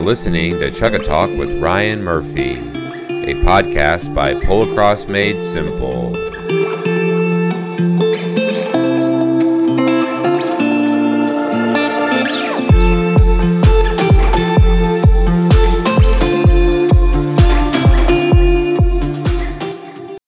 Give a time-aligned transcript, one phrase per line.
[0.00, 6.14] You're listening to Chukka Talk with Ryan Murphy, a podcast by Polocrosse Made Simple.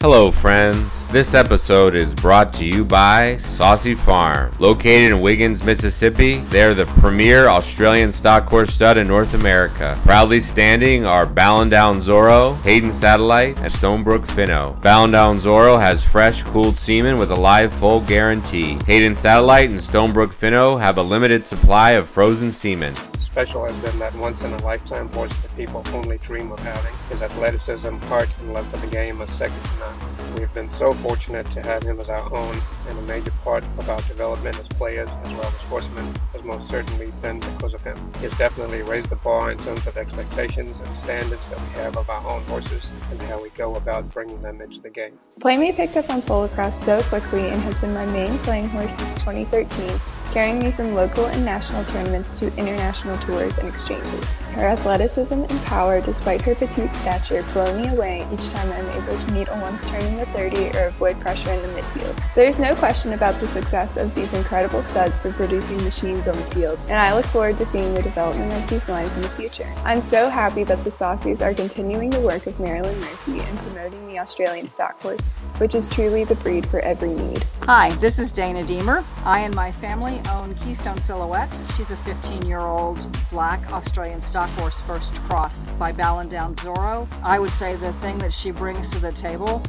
[0.02, 1.01] Hello, friends.
[1.12, 4.50] This episode is brought to you by Saucy Farm.
[4.58, 10.00] Located in Wiggins, Mississippi, they're the premier Australian stock horse stud in North America.
[10.04, 14.80] Proudly standing are Ballandown Zorro, Hayden Satellite, and Stonebrook Finno.
[14.80, 18.78] Ballandown Zorro has fresh, cooled semen with a live foal guarantee.
[18.86, 22.94] Hayden Satellite and Stonebrook Finno have a limited supply of frozen semen
[23.32, 26.92] special has been that once in a lifetime horse that people only dream of having.
[27.08, 30.21] His athleticism, heart, and love for the game are second to none.
[30.38, 32.56] We've been so fortunate to have him as our own,
[32.88, 36.68] and a major part of our development as players as well as horsemen has most
[36.68, 37.96] certainly been because of him.
[38.16, 41.96] He has definitely raised the bar in terms of expectations and standards that we have
[41.96, 45.18] of our own horses and how we go about bringing them into the game.
[45.40, 49.20] Playmate picked up on Polocrosse so quickly and has been my main playing horse since
[49.22, 50.00] 2013
[50.32, 54.32] carrying me from local and national tournaments to international tours and exchanges.
[54.54, 59.18] Her athleticism and power, despite her petite stature, blow me away each time I'm able
[59.18, 62.34] to meet a once turn in the 30 or avoid pressure in the midfield.
[62.34, 66.36] There is no question about the success of these incredible studs for producing machines on
[66.36, 69.28] the field, and I look forward to seeing the development of these lines in the
[69.28, 69.70] future.
[69.84, 74.08] I'm so happy that the Saucies are continuing the work of Marilyn Murphy and promoting
[74.08, 77.44] the Australian stock horse, which is truly the breed for every need.
[77.64, 79.04] Hi, this is Dana Deemer.
[79.24, 81.52] I and my family own Keystone Silhouette.
[81.76, 87.08] She's a 15 year old black Australian stock horse first cross by Ballandown Zorro.
[87.22, 89.62] I would say the thing that she brings to the table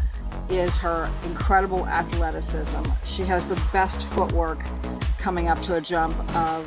[0.50, 2.84] is her incredible athleticism.
[3.06, 4.64] She has the best footwork
[5.20, 6.66] coming up to a jump of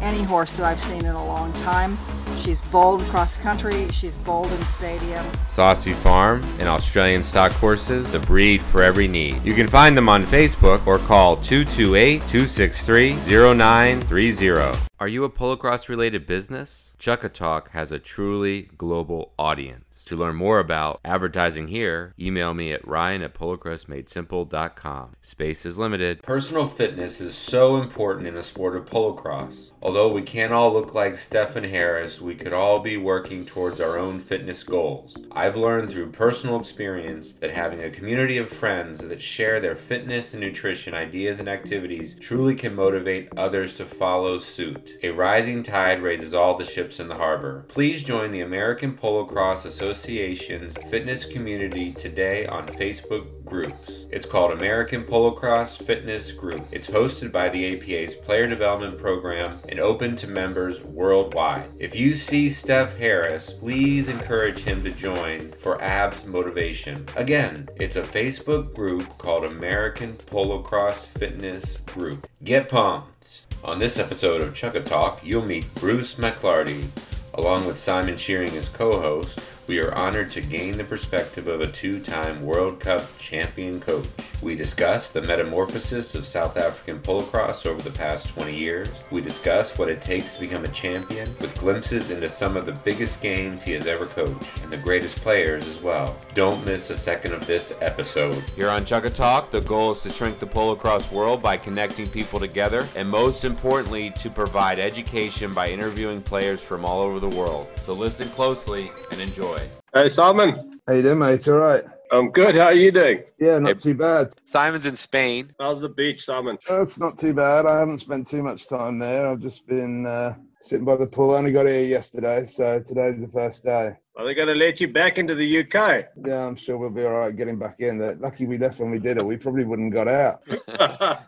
[0.00, 1.98] any horse that I've seen in a long time.
[2.40, 3.86] She's bold cross country.
[3.92, 5.24] She's bold in stadium.
[5.50, 9.42] Saucy Farm and Australian stock horses, a breed for every need.
[9.44, 14.90] You can find them on Facebook or call 228 263 0930.
[15.00, 16.94] Are you a polocrosse related business?
[16.98, 20.04] Chukka Talk has a truly global audience.
[20.04, 25.16] To learn more about advertising here, email me at ryan at polocrossmadesimple.com.
[25.22, 26.22] Space is limited.
[26.22, 29.70] Personal fitness is so important in the sport of polocrosse.
[29.82, 33.98] Although we can't all look like Stephen Harris, we could all be working towards our
[33.98, 35.16] own fitness goals.
[35.32, 40.34] I've learned through personal experience that having a community of friends that share their fitness
[40.34, 44.98] and nutrition ideas and activities truly can motivate others to follow suit.
[45.02, 47.64] A rising tide raises all the ships in the harbor.
[47.68, 54.06] Please join the American Polocrosse Association's fitness community today on Facebook groups.
[54.10, 56.66] It's called American Polocrosse Fitness Group.
[56.70, 61.70] It's hosted by the APA's Player Development Program and open to members worldwide.
[61.78, 67.04] If you see Steph Harris, please encourage him to join for abs motivation.
[67.16, 72.28] Again, it's a Facebook group called American Polocrosse Fitness Group.
[72.44, 73.42] Get pumped!
[73.62, 76.86] On this episode of Chukka Talk, you'll meet Bruce McLarty.
[77.34, 79.38] Along with Simon Shearing as co host,
[79.70, 84.04] we are honored to gain the perspective of a two time World Cup champion coach.
[84.42, 88.88] We discuss the metamorphosis of South African polocrosse over the past 20 years.
[89.12, 92.72] We discuss what it takes to become a champion, with glimpses into some of the
[92.84, 96.16] biggest games he has ever coached, and the greatest players as well.
[96.34, 98.42] Don't miss a second of this episode.
[98.56, 102.40] Here on Chukka Talk, the goal is to shrink the polocrosse world by connecting people
[102.40, 107.68] together, and most importantly, to provide education by interviewing players from all over the world.
[107.84, 109.59] So listen closely and enjoy.
[109.92, 110.80] Hey, Simon.
[110.86, 111.46] How you doing, mate?
[111.48, 111.84] All right.
[112.12, 112.56] I'm good.
[112.56, 113.22] How are you doing?
[113.38, 114.32] Yeah, not too bad.
[114.44, 115.52] Simon's in Spain.
[115.60, 116.58] How's the beach, Simon?
[116.68, 117.66] That's not too bad.
[117.66, 119.26] I haven't spent too much time there.
[119.28, 121.34] I've just been uh, sitting by the pool.
[121.34, 123.94] I only got here yesterday, so today's the first day.
[124.16, 126.06] Are they going to let you back into the UK?
[126.26, 127.98] Yeah, I'm sure we'll be all right getting back in.
[127.98, 128.16] there.
[128.16, 129.24] Lucky we left when we did it.
[129.24, 130.42] We probably wouldn't got out.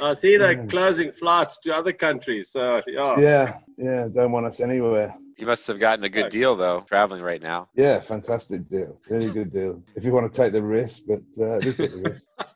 [0.00, 2.50] I see they're closing flights to other countries.
[2.50, 3.18] So, yeah.
[3.18, 4.08] Yeah, yeah.
[4.08, 5.14] Don't want us anywhere.
[5.36, 7.68] You must have gotten a good deal though, traveling right now.
[7.74, 8.98] Yeah, fantastic deal.
[9.10, 9.82] Really good deal.
[9.94, 12.26] If you want to take the risk, but uh, take the risk.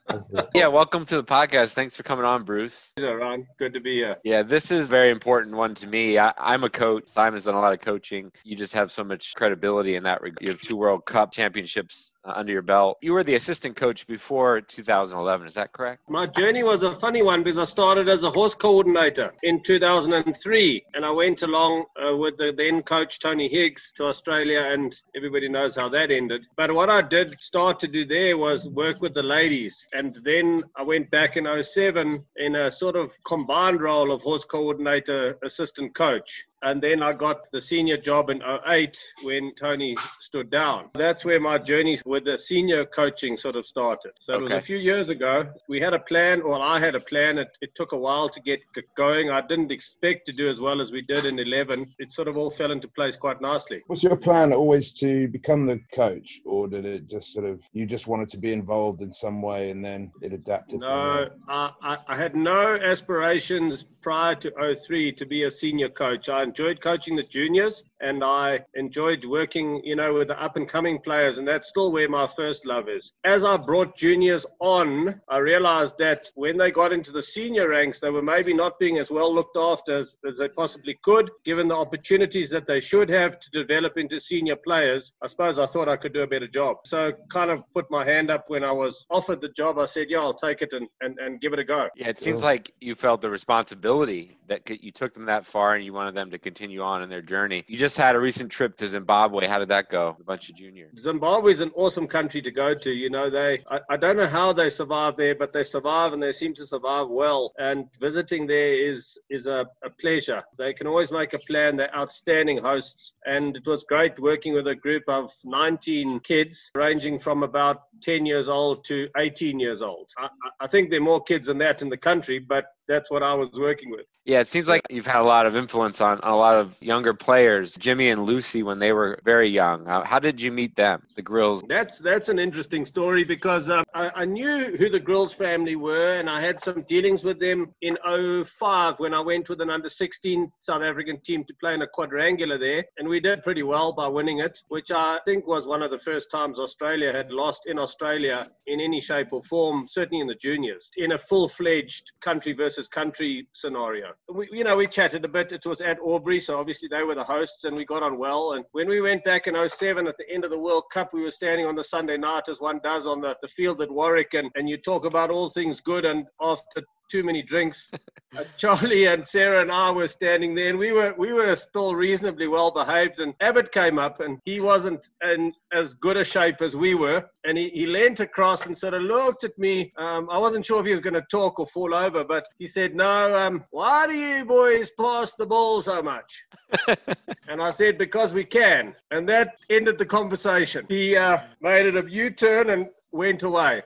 [0.55, 1.75] Yeah, welcome to the podcast.
[1.75, 2.93] Thanks for coming on, Bruce.
[2.97, 4.17] Hey, Ron, good to be here.
[4.25, 6.19] Yeah, this is a very important one to me.
[6.19, 7.05] I, I'm a coach.
[7.07, 8.33] Simon's done a lot of coaching.
[8.43, 10.43] You just have so much credibility in that regard.
[10.43, 12.99] You have two World Cup championships uh, under your belt.
[13.01, 15.47] You were the assistant coach before 2011.
[15.47, 16.03] Is that correct?
[16.09, 20.85] My journey was a funny one because I started as a horse coordinator in 2003
[20.95, 25.49] and I went along uh, with the then coach Tony Higgs to Australia and everybody
[25.49, 26.47] knows how that ended.
[26.57, 30.63] But what I did start to do there was work with the ladies and then
[30.77, 35.97] I went back in 07 in a sort of combined role of horse coordinator assistant
[35.97, 40.91] coach and then I got the senior job in 08 when Tony stood down.
[40.95, 44.13] That's where my journey with the senior coaching sort of started.
[44.21, 45.47] So it was a few years ago.
[45.69, 47.39] We had a plan, well, I had a plan.
[47.39, 48.61] It, it took a while to get
[48.95, 49.31] going.
[49.31, 51.95] I didn't expect to do as well as we did in 11.
[51.99, 53.83] It sort of all fell into place quite nicely.
[53.89, 57.87] Was your plan always to become the coach, or did it just sort of you
[57.87, 60.81] just wanted to be involved in some way and then it adapted?
[60.81, 61.31] No.
[61.49, 66.29] I, I, I had no aspirations prior to 03 to be a senior coach.
[66.29, 70.69] I enjoyed coaching the juniors and I enjoyed working, you know, with the up and
[70.69, 73.13] coming players, and that's still where my first love is.
[73.25, 78.01] As I brought juniors on, I realized that when they got into the senior ranks,
[78.01, 81.69] they were maybe not being as well looked after as, as they possibly could, given
[81.69, 85.13] the opportunities that they should have to develop into senior players.
[85.23, 86.79] I suppose I thought I could do a better job.
[86.85, 89.79] So, kind of put my hand up when I was offered the job.
[89.79, 91.89] I said, Yeah, I'll take it and, and, and give it a go.
[91.95, 95.85] Yeah, it seems like you felt the responsibility that you took them that far and
[95.85, 97.65] you wanted them to continue on in their journey.
[97.69, 99.47] You just had a recent trip to Zimbabwe.
[99.47, 100.17] How did that go?
[100.21, 100.93] A bunch of juniors.
[100.99, 102.91] Zimbabwe is an awesome country to go to.
[102.93, 106.23] You know, they I, I don't know how they survive there, but they survive and
[106.23, 107.53] they seem to survive well.
[107.59, 110.43] And visiting there is is a, a pleasure.
[110.59, 111.77] They can always make a plan.
[111.77, 117.19] They're outstanding hosts, and it was great working with a group of 19 kids, ranging
[117.19, 120.09] from about 10 years old to 18 years old.
[120.19, 123.11] I, I- I think there are more kids than that in the country, but that's
[123.11, 124.07] what I was working with.
[124.27, 126.77] Yeah, it seems like you've had a lot of influence on, on a lot of
[126.83, 127.75] younger players.
[127.77, 131.03] Jimmy and Lucy, when they were very young, how, how did you meet them?
[131.17, 131.63] The Grills.
[131.69, 136.15] That's that's an interesting story because um, I, I knew who the Grills family were,
[136.19, 137.97] and I had some dealings with them in
[138.45, 141.87] 05 when I went with an under 16 South African team to play in a
[141.87, 145.83] quadrangular there, and we did pretty well by winning it, which I think was one
[145.83, 150.21] of the first times Australia had lost in Australia in any shape or form, certainly
[150.21, 154.13] in the juniors, in a full-fledged country versus country scenario.
[154.33, 155.53] We, you know, we chatted a bit.
[155.53, 158.53] It was at Albury, so obviously they were the hosts, and we got on well.
[158.53, 161.23] And when we went back in 07 at the end of the World Cup, we
[161.23, 164.35] were standing on the Sunday night, as one does on the, the field at Warwick,
[164.35, 166.05] and, and you talk about all things good.
[166.05, 167.89] And after too many drinks,
[168.39, 171.95] uh, Charlie and Sarah and I were standing there, and we were we were still
[171.95, 173.21] reasonably well behaved.
[173.21, 177.25] And Abbott came up, and he wasn't in as good a shape as we were,
[177.45, 179.93] and he, he leant across and sort of looked at me.
[179.97, 182.67] Um, I wasn't sure if he was going to talk or fall over, but he
[182.67, 186.45] said, "No, um, why do you boys pass the ball so much?"
[187.51, 188.95] And I said, because we can.
[189.11, 190.87] And that ended the conversation.
[190.89, 193.83] He uh, made it a U turn and went away.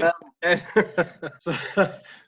[0.00, 0.12] Um,
[0.42, 0.62] and
[1.38, 1.52] so,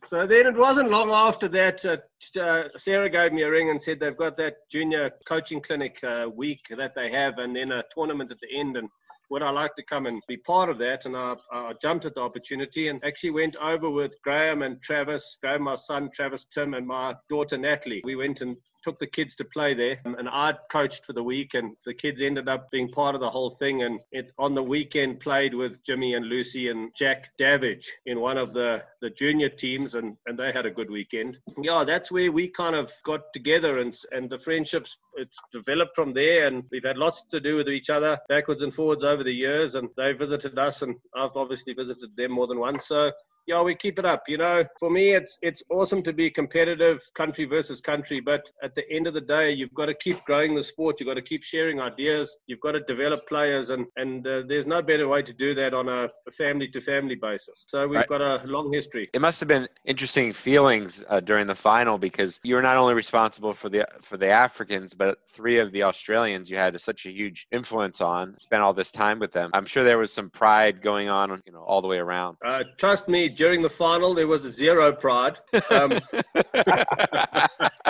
[0.04, 1.84] so then it wasn't long after that.
[1.84, 1.96] Uh,
[2.40, 6.28] uh, Sarah gave me a ring and said they've got that junior coaching clinic uh,
[6.34, 8.76] week that they have, and then a tournament at the end.
[8.76, 8.88] And
[9.30, 11.06] would I like to come and be part of that?
[11.06, 15.38] And I, I jumped at the opportunity and actually went over with Graham and Travis,
[15.40, 18.02] Graham, my son, Travis, Tim, and my daughter Natalie.
[18.04, 21.54] We went and took the kids to play there and I coached for the week
[21.54, 24.62] and the kids ended up being part of the whole thing and it on the
[24.62, 29.48] weekend played with Jimmy and Lucy and Jack Davidge in one of the the junior
[29.48, 31.38] teams and and they had a good weekend.
[31.62, 36.12] Yeah that's where we kind of got together and and the friendships it's developed from
[36.12, 39.34] there and we've had lots to do with each other backwards and forwards over the
[39.34, 43.12] years and they visited us and I've obviously visited them more than once so
[43.46, 44.22] yeah, we keep it up.
[44.28, 48.20] You know, for me, it's it's awesome to be competitive, country versus country.
[48.20, 51.00] But at the end of the day, you've got to keep growing the sport.
[51.00, 52.36] You've got to keep sharing ideas.
[52.46, 55.74] You've got to develop players, and and uh, there's no better way to do that
[55.74, 57.64] on a family to family basis.
[57.68, 58.08] So we've Right.
[58.08, 59.08] got a long history.
[59.12, 62.94] It must have been interesting feelings uh, during the final because you were not only
[62.94, 67.10] responsible for the for the Africans, but three of the Australians you had such a
[67.10, 68.36] huge influence on.
[68.38, 69.50] Spent all this time with them.
[69.54, 72.36] I'm sure there was some pride going on, you know, all the way around.
[72.44, 75.38] Uh, trust me, during the final, there was a zero pride.
[75.70, 75.92] Um,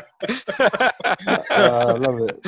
[1.50, 2.40] Uh, I love it.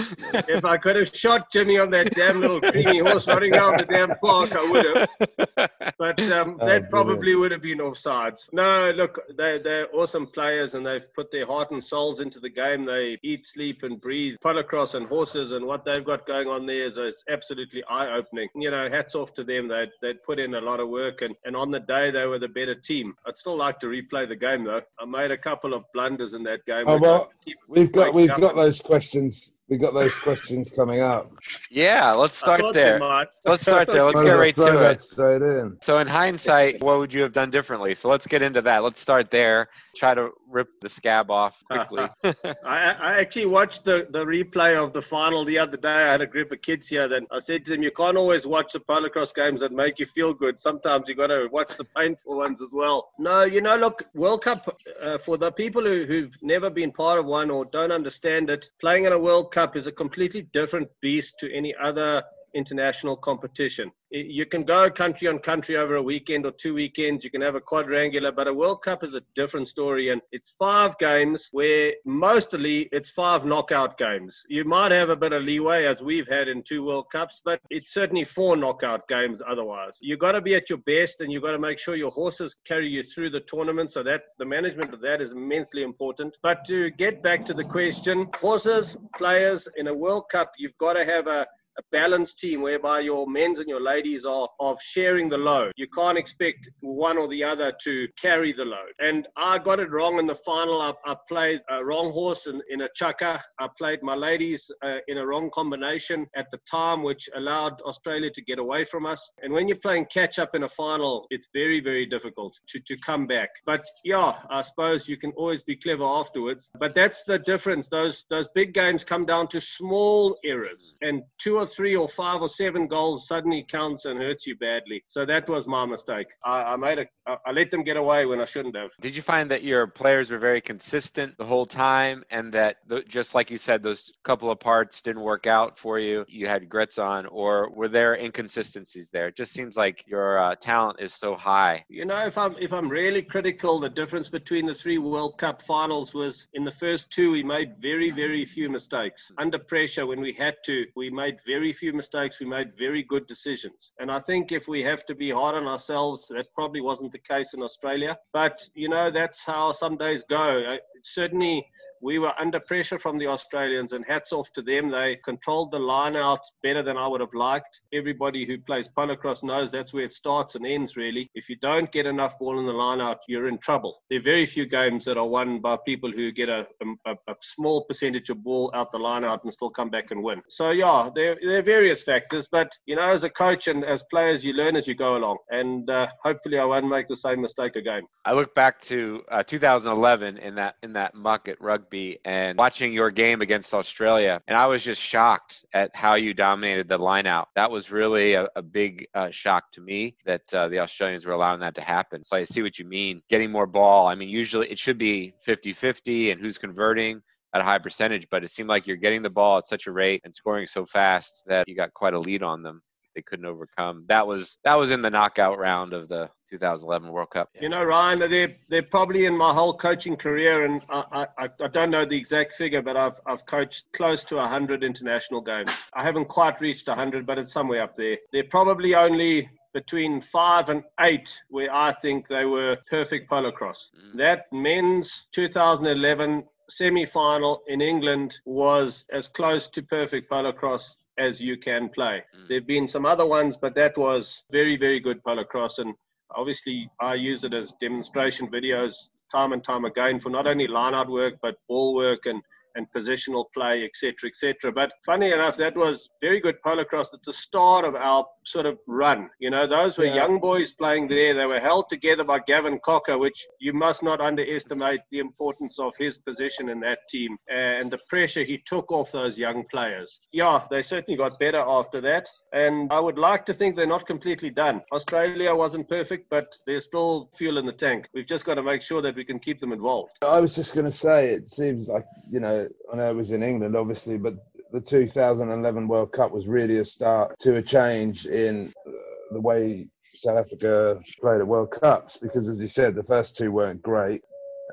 [0.48, 3.86] if I could have shot Jimmy on that damn little creamy horse running around the
[3.86, 5.70] damn park, I would have.
[5.98, 7.40] But um, Oh, that probably brilliant.
[7.40, 8.48] would have been offsides.
[8.52, 12.48] No, look, they, they're awesome players and they've put their heart and souls into the
[12.50, 12.84] game.
[12.84, 16.84] They eat, sleep, and breathe polocrosse and horses, and what they've got going on there
[16.84, 18.48] is, is absolutely eye opening.
[18.54, 19.68] You know, hats off to them.
[19.68, 22.38] They'd, they'd put in a lot of work, and, and on the day, they were
[22.38, 23.14] the better team.
[23.26, 24.82] I'd still like to replay the game, though.
[24.98, 26.84] I made a couple of blunders in that game.
[26.86, 29.52] Oh, which I well, keep We've got we've got those questions.
[29.72, 31.32] We got those questions coming up.
[31.70, 33.00] Yeah, let's start there.
[33.46, 34.04] Let's start there.
[34.04, 35.00] Let's get right to it.
[35.00, 35.78] Straight in.
[35.80, 37.94] So, in hindsight, what would you have done differently?
[37.94, 38.82] So, let's get into that.
[38.82, 39.70] Let's start there.
[39.96, 42.06] Try to rip the scab off quickly.
[42.62, 45.88] I, I actually watched the, the replay of the final the other day.
[45.88, 47.08] I had a group of kids here.
[47.08, 50.04] Then I said to them, "You can't always watch the polocrosse games that make you
[50.04, 50.58] feel good.
[50.58, 54.42] Sometimes you got to watch the painful ones as well." No, you know, look, World
[54.42, 58.50] Cup uh, for the people who, who've never been part of one or don't understand
[58.50, 62.22] it, playing in a World Cup is a completely different beast to any other
[62.54, 63.90] international competition.
[64.14, 67.24] You can go country on country over a weekend or two weekends.
[67.24, 70.10] You can have a quadrangular, but a World Cup is a different story.
[70.10, 74.44] And it's five games where mostly it's five knockout games.
[74.50, 77.62] You might have a bit of leeway as we've had in two World Cups, but
[77.70, 79.98] it's certainly four knockout games otherwise.
[80.02, 82.54] You've got to be at your best and you've got to make sure your horses
[82.66, 83.92] carry you through the tournament.
[83.92, 86.36] So that the management of that is immensely important.
[86.42, 90.94] But to get back to the question, horses, players in a World Cup, you've got
[90.94, 91.46] to have a
[91.78, 95.72] a balanced team whereby your men's and your ladies are, are sharing the load.
[95.76, 98.92] You can't expect one or the other to carry the load.
[99.00, 100.80] And I got it wrong in the final.
[100.80, 103.40] I, I played a wrong horse in, in a chukka.
[103.58, 108.30] I played my ladies uh, in a wrong combination at the time, which allowed Australia
[108.30, 109.30] to get away from us.
[109.42, 112.96] And when you're playing catch up in a final, it's very, very difficult to, to
[112.98, 113.50] come back.
[113.64, 116.70] But yeah, I suppose you can always be clever afterwards.
[116.78, 117.88] But that's the difference.
[117.88, 122.42] Those those big games come down to small errors, and two or three or five
[122.42, 125.02] or seven goals suddenly counts and hurts you badly.
[125.06, 126.26] So that was my mistake.
[126.44, 128.90] I, I made a I, I let them get away when I shouldn't have.
[129.00, 133.02] Did you find that your players were very consistent the whole time and that, the,
[133.02, 136.24] just like you said, those couple of parts didn't work out for you?
[136.28, 139.28] You had grits on, or were there inconsistencies there?
[139.28, 141.84] It just seems like your uh, talent is so high.
[141.88, 145.62] You know, if I'm if I'm really critical, the difference between the three World Cup
[145.62, 150.06] finals was in the first two we made very very few mistakes under pressure.
[150.06, 152.40] When we had to, we made very few mistakes.
[152.40, 153.92] We made very good decisions.
[153.98, 157.18] And I think if we have to be hard on ourselves, that probably wasn't the
[157.18, 158.16] case in Australia.
[158.32, 160.64] But you know, that's how some days go.
[160.66, 161.66] I, certainly
[162.02, 164.90] we were under pressure from the Australians, and hats off to them.
[164.90, 167.80] They controlled the line out better than I would have liked.
[167.92, 171.30] Everybody who plays polocrosse knows that's where it starts and ends, really.
[171.34, 174.02] If you don't get enough ball in the line out, you're in trouble.
[174.10, 176.66] There are very few games that are won by people who get a,
[177.06, 180.22] a, a small percentage of ball out the line out and still come back and
[180.24, 180.42] win.
[180.48, 184.02] So, yeah, there, there are various factors, but, you know, as a coach and as
[184.10, 185.38] players, you learn as you go along.
[185.50, 188.02] And uh, hopefully, I won't make the same mistake again.
[188.24, 191.91] I look back to uh, 2011 in that in that muck at rugby
[192.24, 196.88] and watching your game against Australia, and I was just shocked at how you dominated
[196.88, 197.48] the line out.
[197.54, 201.32] That was really a, a big uh, shock to me that uh, the Australians were
[201.32, 202.24] allowing that to happen.
[202.24, 203.22] So I see what you mean.
[203.28, 204.06] Getting more ball.
[204.06, 207.22] I mean, usually it should be 50-50 and who's converting
[207.54, 209.92] at a high percentage, but it seemed like you're getting the ball at such a
[209.92, 212.82] rate and scoring so fast that you got quite a lead on them.
[213.14, 214.04] They couldn't overcome.
[214.08, 217.48] That was that was in the knockout round of the 2011 World Cup.
[217.58, 221.68] You know, Ryan, they're, they're probably in my whole coaching career, and I, I, I
[221.68, 225.72] don't know the exact figure, but I've, I've coached close to 100 international games.
[225.94, 228.18] I haven't quite reached 100, but it's somewhere up there.
[228.32, 233.86] They're probably only between five and eight where I think they were perfect polocrosse.
[233.96, 234.18] Mm.
[234.18, 241.56] That men's 2011 semi final in England was as close to perfect polocrosse as you
[241.56, 242.22] can play.
[242.36, 242.48] Mm.
[242.48, 245.78] There have been some other ones, but that was very, very good polocrosse.
[245.78, 245.94] And
[246.36, 248.94] obviously, I use it as demonstration videos
[249.30, 252.42] time and time again for not only line out work, but ball work and
[252.74, 254.72] and positional play, etc., etc.
[254.72, 258.78] But funny enough, that was very good polocrosse at the start of our sort of
[258.86, 259.30] run.
[259.38, 260.14] You know, those were Yeah.
[260.16, 261.34] young boys playing there.
[261.34, 265.94] They were held together by Gavin Cocker, which you must not underestimate the importance of
[265.96, 270.20] his position in that team uh, and the pressure he took off those young players.
[270.32, 272.28] Yeah, they certainly got better after that.
[272.52, 274.82] And I would like to think they're not completely done.
[274.92, 278.08] Australia wasn't perfect, but there's still fuel in the tank.
[278.12, 280.16] We've just got to make sure that we can keep them involved.
[280.22, 282.61] I was just going to say, it seems like, you know,
[282.92, 284.34] I know was in England, obviously, but
[284.72, 288.90] the 2011 World Cup was really a start to a change in uh,
[289.32, 293.52] the way South Africa played at World Cups because, as you said, the first two
[293.52, 294.22] weren't great.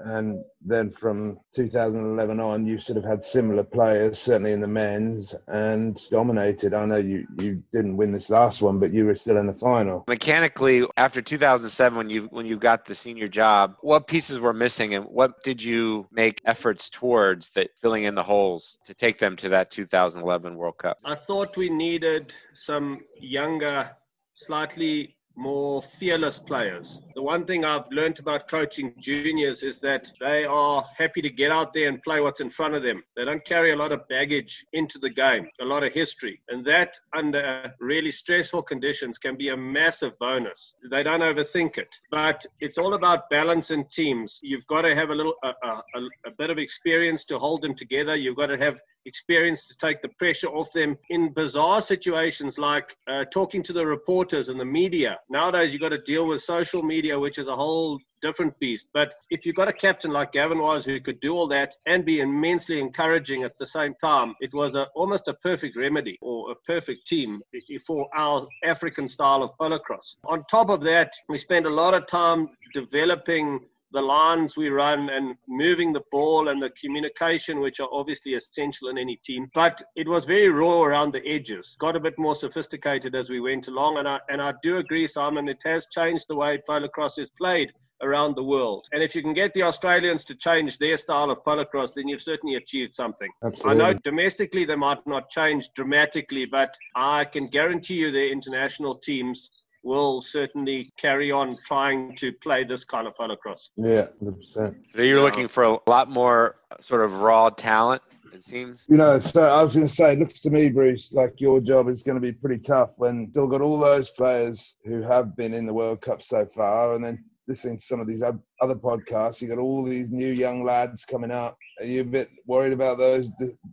[0.05, 5.35] And then from 2011 on, you sort of had similar players, certainly in the men's,
[5.47, 6.73] and dominated.
[6.73, 9.53] I know you, you didn't win this last one, but you were still in the
[9.53, 10.03] final.
[10.07, 14.93] mechanically after 2007 when you when you got the senior job what pieces were missing
[14.95, 19.35] and what did you make efforts towards that filling in the holes to take them
[19.35, 23.91] to that 2011 world cup I thought we needed some younger,
[24.33, 27.01] slightly more fearless players.
[27.15, 31.51] The one thing I've learned about coaching juniors is that they are happy to get
[31.51, 33.01] out there and play what's in front of them.
[33.15, 36.41] They don't carry a lot of baggage into the game, a lot of history.
[36.49, 40.73] And that, under really stressful conditions, can be a massive bonus.
[40.91, 41.95] They don't overthink it.
[42.11, 44.39] But it's all about balance in teams.
[44.43, 45.81] You've got to have a little, a, a,
[46.25, 48.15] a bit of experience to hold them together.
[48.15, 52.95] You've got to have experience to take the pressure off them in bizarre situations like
[53.07, 55.17] uh, talking to the reporters and the media.
[55.29, 58.89] Nowadays, you've got to deal with social media, which is a whole different beast.
[58.93, 62.05] But if you've got a captain like Gavin was who could do all that and
[62.05, 66.51] be immensely encouraging at the same time, it was a, almost a perfect remedy or
[66.51, 67.41] a perfect team
[67.85, 70.15] for our African style of polocrosse.
[70.25, 75.09] On top of that, we spent a lot of time developing the lines we run
[75.09, 79.49] and moving the ball and the communication, which are obviously essential in any team.
[79.53, 81.75] But it was very raw around the edges.
[81.79, 85.07] Got a bit more sophisticated as we went along, and I and I do agree,
[85.07, 85.49] Simon.
[85.49, 88.87] It has changed the way polocrosse is played around the world.
[88.93, 92.21] And if you can get the Australians to change their style of polocrosse, then you've
[92.21, 93.29] certainly achieved something.
[93.43, 93.71] Absolutely.
[93.71, 98.95] I know domestically they might not change dramatically, but I can guarantee you their international
[98.95, 99.51] teams
[99.89, 103.69] will certainly carry on trying to play this kind of polocrosse.
[103.75, 104.75] Yeah, 100%.
[104.93, 108.85] So you're looking for a lot more sort of raw talent, it seems.
[108.87, 111.59] You know, so I was going to say, it looks to me, Bruce, like your
[111.59, 115.35] job is going to be pretty tough when still got all those players who have
[115.35, 118.75] been in the World Cup so far, and then listening to some of these other
[118.75, 121.57] podcasts, you got all these new young lads coming out.
[121.79, 123.31] Are you a bit worried about those?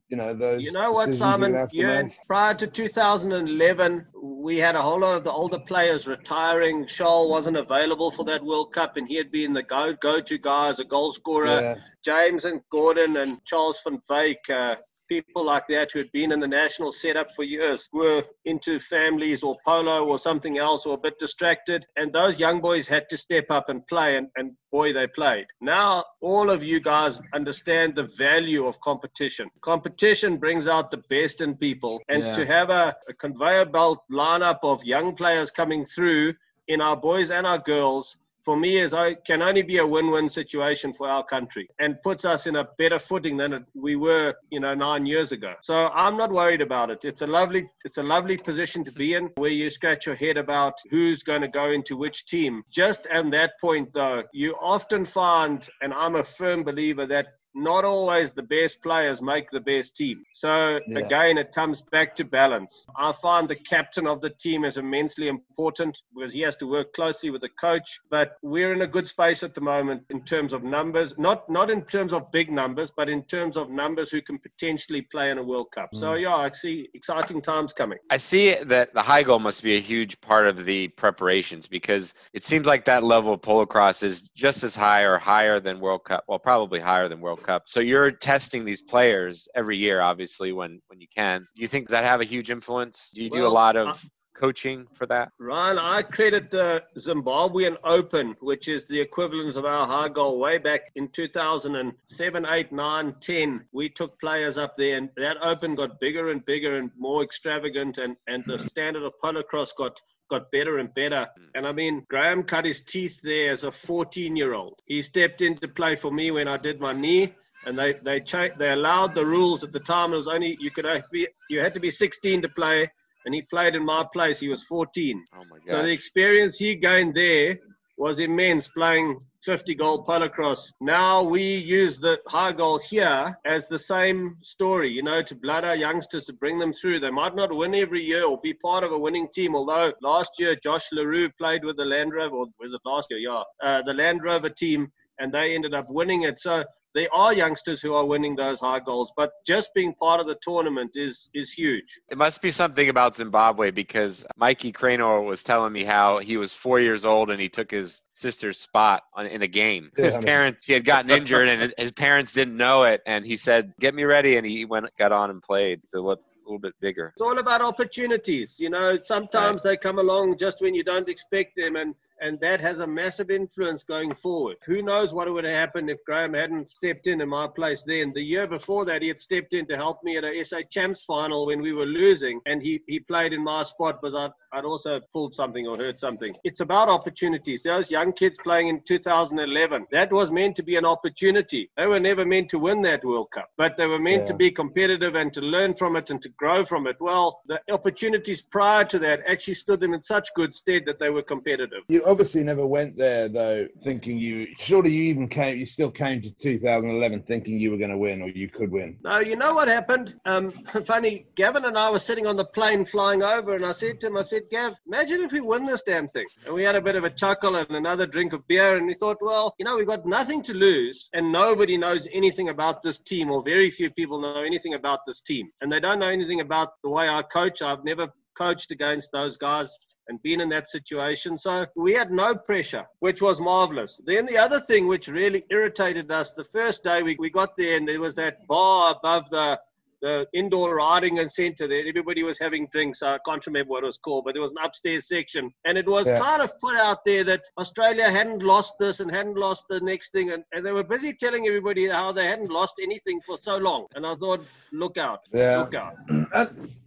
[0.09, 0.63] You know, those.
[0.63, 1.69] You know what, Simon?
[1.73, 6.87] Yeah, prior to 2011, we had a whole lot of the older players retiring.
[6.87, 10.39] Charles wasn't available for that World Cup, and he had been the go go to
[10.39, 11.47] guy as a goal scorer.
[11.47, 11.75] Yeah.
[12.03, 14.51] James and Gordon and Charles van Wyk.
[14.51, 14.77] Uh,
[15.09, 19.43] people like that who had been in the national setup for years were into families
[19.43, 21.87] or polo or something else or a bit distracted.
[21.97, 25.47] And those young boys had to step up and play, and, and boy, they played.
[25.61, 29.49] Now, all of you guys understand the value of competition.
[29.61, 32.01] Competition brings out the best in people.
[32.09, 32.37] And yeah.
[32.37, 36.35] to have a, a conveyor belt lineup of young players coming through
[36.69, 40.29] in our boys and our girls for me is I can only be a win-win
[40.29, 44.61] situation for our country and puts us in a better footing than we were, you
[44.61, 45.55] know, nine years ago.
[45.63, 47.05] So I'm not worried about it.
[47.05, 50.37] It's a lovely, it's a lovely position to be in where you scratch your head
[50.37, 52.63] about who's going to go into which team.
[52.71, 57.87] Just at that point, though, you often find, and I'm a firm believer that not
[57.87, 60.23] always the best players make the best team.
[60.35, 60.99] So yeah.
[60.99, 62.87] again, it comes back to balance.
[62.97, 66.93] I find the captain of the team is immensely important because he has to work
[66.93, 67.99] closely with the coach.
[68.11, 71.71] But we're in a good space at the moment in terms of numbers, not not
[71.71, 75.39] in terms of big numbers, but in terms of numbers who can potentially play in
[75.39, 75.93] a World Cup.
[75.95, 75.99] Mm.
[75.99, 77.99] So yeah, I see exciting times coming.
[78.11, 82.13] I see that the high goal must be a huge part of the preparations because
[82.35, 86.05] it seems like that level of polocrosse is just as high or higher than World
[86.05, 86.25] Cup.
[86.29, 87.63] Well, probably higher than World Cup Cup.
[87.67, 91.47] So you're testing these players every year, obviously, when when you can.
[91.55, 93.13] Do you think that have a huge influence?
[93.15, 94.05] Do you well, do a lot of
[94.37, 95.31] coaching for that?
[95.39, 100.59] Ryan, I credit the Zimbabwean Open, which is the equivalent of our high goal way
[100.59, 103.65] back in 2007, 8, 9, 10.
[103.73, 107.99] We took players up there, and that Open got bigger and bigger and more extravagant,
[107.99, 108.67] and, and the mm-hmm.
[108.67, 111.29] standard of polocrosse got got better and better.
[111.39, 111.49] Mm.
[111.55, 114.81] And I mean, Graham cut his teeth there as a 14 year old.
[114.85, 117.33] He stepped in to play for me when I did my knee
[117.67, 118.21] and they they
[118.57, 120.13] they allowed the rules at the time.
[120.13, 122.91] It was only you could be you had to be 16 to play,
[123.27, 124.41] and he played in my place.
[124.41, 125.25] He was 14.
[125.35, 125.69] Oh my God!
[125.69, 127.59] So the experience he gained there
[127.99, 130.73] was immense, playing 50 goal polocrosse.
[130.81, 135.65] Now we use the high goal here as the same story, you know, to blood
[135.65, 137.01] our youngsters to bring them through.
[137.01, 140.33] They might not win every year or be part of a winning team, although last
[140.39, 143.21] year Josh LaRue played with the Land Rover, or was it last year?
[143.21, 146.41] Yeah, uh, the Land Rover team and they ended up winning it.
[146.41, 146.65] So
[146.97, 150.37] there are youngsters who are winning those high goals, but just being part of the
[150.41, 152.01] tournament is is huge.
[152.09, 156.55] It must be something about Zimbabwe because Mikey Cranor was telling me how he was
[156.55, 159.91] four years old and he took his sister's spot on, in a game.
[159.97, 163.27] Yeah, his parents, he had gotten injured and his, his, parents didn't know it, and
[163.27, 165.87] he said, "Get me ready," and he went, got on and played.
[165.87, 166.19] So what?
[166.19, 167.09] A little bit bigger.
[167.09, 168.61] It's all about opportunities.
[168.61, 169.73] You know, sometimes right.
[169.73, 173.31] they come along just when you don't expect them, and and that has a massive
[173.31, 174.57] influence going forward.
[174.67, 178.13] Who knows what would have happened if Graham hadn't stepped in in my place then?
[178.15, 181.05] The year before that, he had stepped in to help me at a SA Champs
[181.05, 184.65] final when we were losing, and he, he played in my spot because I'd, I'd
[184.65, 186.35] also pulled something or hurt something.
[186.45, 187.63] It's about opportunities.
[187.63, 191.71] Those young kids playing in 2011, that was meant to be an opportunity.
[191.77, 194.27] They were never meant to win that World Cup, but they were meant yeah.
[194.27, 196.97] to be competitive and to learn from it and to grow from it.
[197.01, 201.11] Well, the opportunities prior to that actually stood them in such good stead that they
[201.11, 201.83] were competitive.
[201.89, 204.47] You obviously never went there though, thinking you.
[204.59, 205.59] Surely you even came.
[205.59, 208.97] You still came to 2011 thinking you were going to win or you could win.
[209.03, 210.19] No, you know what happened?
[210.25, 210.51] Um,
[210.85, 214.07] funny, Gavin and I were sitting on the plane flying over, and I said to
[214.07, 216.27] him, I said, Gav, imagine if we win this damn thing.
[216.47, 218.95] And we had a bit of a chuckle and another drink of beer, and we
[218.95, 223.01] thought, well, you know, we've got nothing to lose, and nobody knows anything about this
[223.01, 226.41] team, or very few people know anything about this team, and they don't know anything
[226.41, 227.63] about the way I coach.
[227.63, 229.75] I've never coached against those guys
[230.09, 231.37] and been in that situation.
[231.39, 234.01] So we had no pressure, which was marvelous.
[234.05, 237.77] Then the other thing which really irritated us the first day we, we got there
[237.77, 239.61] and there was that bar above the
[240.07, 241.85] the indoor riding and center there.
[241.87, 243.03] Everybody was having drinks.
[243.03, 245.51] Uh, I can't remember what it was called, but there was an upstairs section.
[245.65, 246.21] And it was yeah.
[246.21, 250.11] kind of put out there that Australia hadn't lost this and hadn't lost the next
[250.13, 250.31] thing.
[250.31, 253.87] And, and they were busy telling everybody how they hadn't lost anything for so long.
[253.97, 255.25] And I thought, look out.
[255.33, 255.63] Yeah.
[255.63, 255.95] Look out.
[256.33, 256.47] Uh,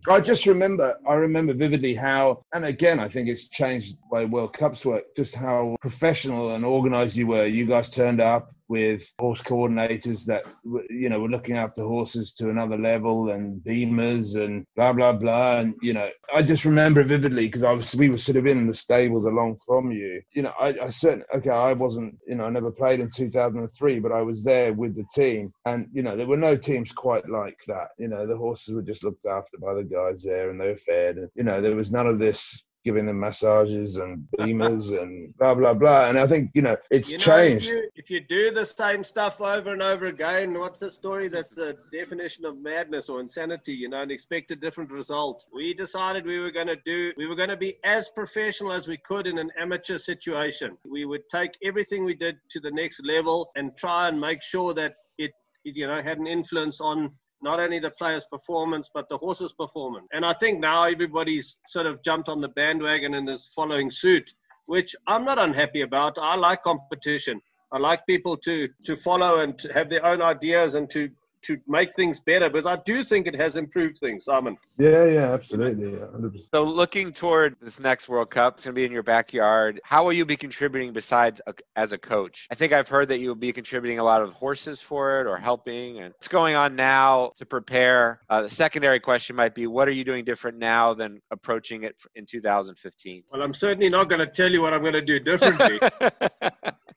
[0.09, 4.53] I just remember, I remember vividly how, and again, I think it's changed by World
[4.53, 7.45] Cups work, just how professional and organized you were.
[7.45, 10.43] You guys turned up with horse coordinators that
[10.89, 15.59] you know were looking after horses to another level and beamers and blah blah blah.
[15.59, 18.67] And you know i just remember vividly because i was we were sort of in
[18.67, 20.21] the stables along from you.
[20.33, 23.99] You know i, I certainly okay i wasn't you know i never played in 2003
[23.99, 25.51] but i was there with the team.
[25.65, 27.89] And you know there were no teams quite like that.
[27.97, 30.77] You know the horses were just looked after by the guys there and they were
[30.77, 31.17] fed.
[31.17, 35.53] And you know there was none of this giving them massages and beamers and blah
[35.53, 36.09] blah blah.
[36.09, 37.67] And I think you know it's you know, changed.
[37.67, 41.27] If you, if you, do the same stuff over and over again, what's the story?
[41.27, 43.75] That's a definition of madness or insanity.
[43.75, 45.45] You know, and expect a different result.
[45.53, 47.13] We decided we were going to do.
[47.15, 50.75] We were going to be as professional as we could in an amateur situation.
[50.83, 54.73] We would take everything we did to the next level and try and make sure
[54.73, 55.31] that it,
[55.63, 60.07] you know, had an influence on not only the player's performance, but the horse's performance.
[60.13, 64.33] And I think now everybody's sort of jumped on the bandwagon and is following suit,
[64.65, 66.17] which I'm not unhappy about.
[66.17, 67.41] I like competition.
[67.71, 71.09] I like people to to follow and to have their own ideas and to
[71.43, 74.57] to make things better because I do think it has improved things, Simon.
[74.77, 75.93] Yeah, yeah, absolutely.
[75.93, 79.79] Yeah, so looking toward this next World Cup, it's going to be in your backyard.
[79.83, 82.47] How will you be contributing besides a, as a coach?
[82.51, 85.27] I think I've heard that you will be contributing a lot of horses for it
[85.27, 85.99] or helping.
[85.99, 88.21] And what's going on now to prepare?
[88.29, 91.95] Uh, the secondary question might be, what are you doing different now than approaching it
[92.15, 93.23] in 2015?
[93.31, 95.79] Well, I'm certainly not going to tell you what I'm going to do differently.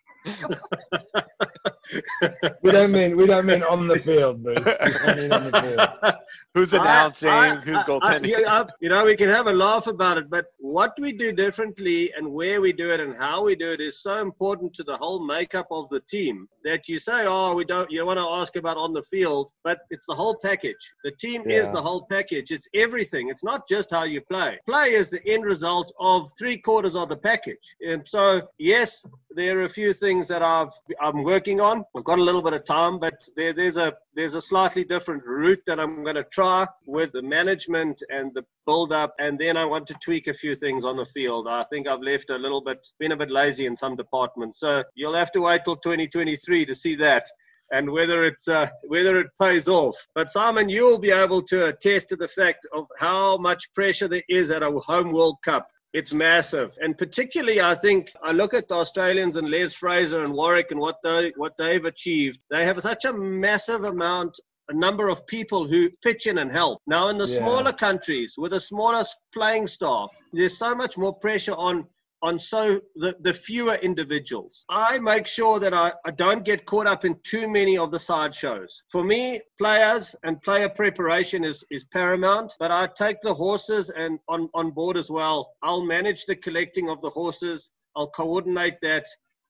[2.63, 4.65] we don't mean we don't mean on the field, Bruce.
[4.65, 6.15] Mean on the field.
[6.55, 7.31] Who's announcing?
[7.31, 8.45] I, I, who's goaltending?
[8.47, 12.13] I, you know, we can have a laugh about it, but what we do differently
[12.15, 14.97] and where we do it and how we do it is so important to the
[14.97, 17.91] whole makeup of the team that you say, oh, we don't.
[17.91, 20.95] You want to ask about on the field, but it's the whole package.
[21.05, 21.57] The team yeah.
[21.57, 22.51] is the whole package.
[22.51, 23.31] It's everything.
[23.31, 24.59] It's not just how you play.
[24.69, 27.77] Play is the end result of three quarters of the package.
[27.81, 29.05] And so, yes,
[29.35, 31.85] there are a few things that I've I'm working on.
[31.97, 35.25] I've got a little bit of time, but there, there's a there's a slightly different
[35.25, 39.57] route that I'm going to try with the management and the build up, and then
[39.57, 41.49] I want to tweak a few things on the field.
[41.49, 44.61] I think I've left a little bit, been a bit lazy in some departments.
[44.61, 47.25] So you'll have to wait till 2023 to see that
[47.73, 49.97] and whether it's uh, whether it pays off.
[50.15, 54.23] But Simon, you'll be able to attest to the fact of how much pressure there
[54.29, 55.69] is at a home World Cup.
[55.93, 60.33] It's massive, and particularly, I think I look at the Australians and Les Fraser and
[60.33, 62.41] Warwick and what they what they've achieved.
[62.51, 66.81] They have such a massive amount a number of people who pitch in and help.
[66.87, 67.39] Now, in the yeah.
[67.39, 71.87] smaller countries with a smaller playing staff, there's so much more pressure on
[72.23, 74.65] on so the, the fewer individuals.
[74.69, 77.99] I make sure that I, I don't get caught up in too many of the
[77.99, 78.85] sideshows.
[78.91, 84.19] For me, players and player preparation is, is paramount, but I take the horses and
[84.29, 85.53] on, on board as well.
[85.63, 87.71] I'll manage the collecting of the horses.
[87.97, 89.05] I'll coordinate that.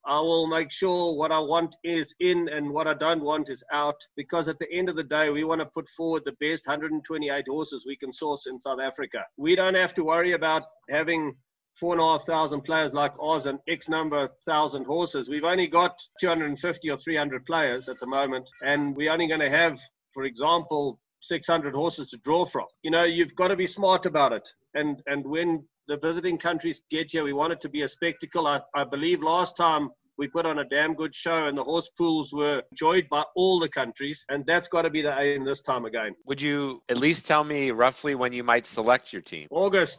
[0.04, 3.62] I will make sure what I want is in and what I don't want is
[3.72, 6.66] out because at the end of the day, we want to put forward the best
[6.66, 9.24] 128 horses we can source in South Africa.
[9.36, 11.36] We don't have to worry about having
[11.78, 15.28] four and a half thousand players like Oz and X number of thousand horses.
[15.28, 19.50] We've only got 250 or 300 players at the moment, and we're only going to
[19.50, 19.80] have,
[20.12, 22.66] for example, 600 horses to draw from.
[22.82, 24.48] You know, you've got to be smart about it.
[24.74, 27.24] And and when the visiting countries get here.
[27.24, 28.46] We want it to be a spectacle.
[28.46, 31.90] I, I believe last time we put on a damn good show and the horse
[31.96, 35.62] pools were enjoyed by all the countries and that's got to be the aim this
[35.62, 39.48] time again would you at least tell me roughly when you might select your team
[39.50, 39.98] august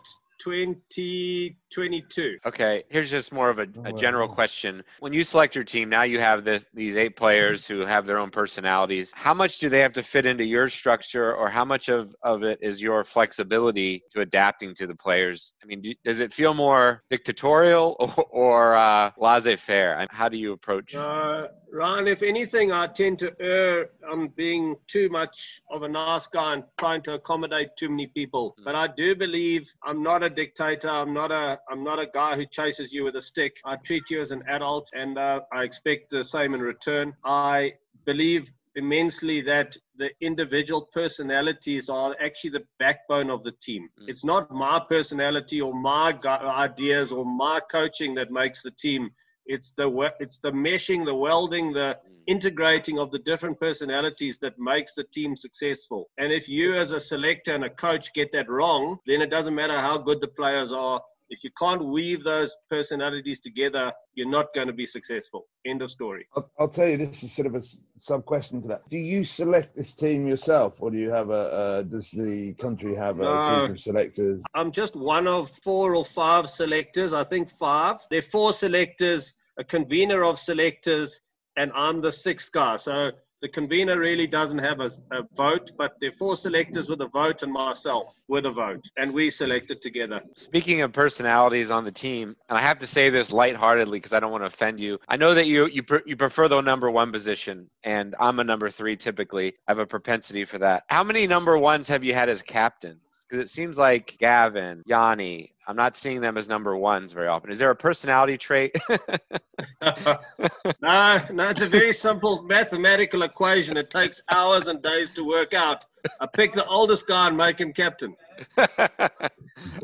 [1.73, 2.38] 2022.
[2.45, 4.83] Okay, here's just more of a, a, general question.
[4.99, 8.19] When you select your team, now you have this these eight players who have their
[8.19, 9.12] own personalities.
[9.13, 12.43] How much do they have to fit into your structure, or how much of, of
[12.43, 15.53] it is your flexibility to adapting to the players?
[15.63, 20.07] I mean, do, does it feel more dictatorial or, or uh, laissez-faire?
[20.09, 20.95] How do you approach?
[20.95, 26.27] Uh, Ryan, if anything, I tend to err on being too much of a nice
[26.27, 28.53] guy and trying to accommodate too many people.
[28.59, 28.63] Hmm.
[28.63, 30.89] But I do believe I'm not a dictator.
[30.89, 33.58] I'm not a I'm not a guy who chases you with a stick.
[33.65, 37.13] I treat you as an adult, and uh, I expect the same in return.
[37.23, 37.73] I
[38.06, 43.89] believe immensely that the individual personalities are actually the backbone of the team.
[44.02, 44.10] Mm.
[44.10, 49.12] It's not my personality or my ideas or my coaching that makes the team.
[49.45, 52.13] It's the it's the meshing, the welding, the mm.
[52.28, 56.10] integrating of the different personalities that makes the team successful.
[56.17, 59.56] And if you as a selector and a coach get that wrong, then it doesn't
[59.56, 61.02] matter how good the players are.
[61.34, 65.48] If you can't weave those personalities together, you're not going to be successful.
[65.65, 66.28] End of story.
[66.36, 67.63] I'll, I'll tell you, this is sort of a
[67.98, 68.88] sub question to that.
[68.91, 71.84] Do you select this team yourself, or do you have a?
[71.89, 74.43] does the country have a no, group of selectors?
[74.54, 77.13] I'm just one of four or five selectors.
[77.13, 77.98] I think five.
[78.12, 81.19] There are four selectors, a convener of selectors,
[81.58, 82.78] and I'm the sixth guy.
[82.78, 83.12] So
[83.43, 87.43] the convener really doesn't have a, a, vote, but are four selectors with a vote
[87.43, 90.21] and myself with a vote, and we selected together.
[90.38, 94.21] Speaking of personalities on the team, and I have to say this lightheartedly because I
[94.21, 94.97] don't want to offend you.
[95.10, 98.69] I know that you you you prefer the number one position, and I'm a number
[98.69, 99.49] three typically.
[99.67, 100.84] I have a propensity for that.
[100.88, 103.12] How many number ones have you had as captains?
[103.23, 107.49] Because it seems like Gavin, Yanni, I'm not seeing them as number ones very often.
[107.49, 108.75] Is there a personality trait?
[108.89, 108.97] no,
[111.31, 113.77] no, it's a very simple mathematical equation.
[113.77, 115.86] It takes hours and days to work out.
[116.19, 118.15] I pick the oldest guy and make him captain.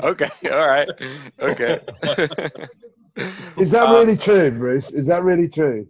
[0.04, 0.90] okay, all right.
[1.42, 1.80] Okay.
[3.58, 4.92] Is that um, really true, Bruce?
[4.92, 5.88] Is that really true?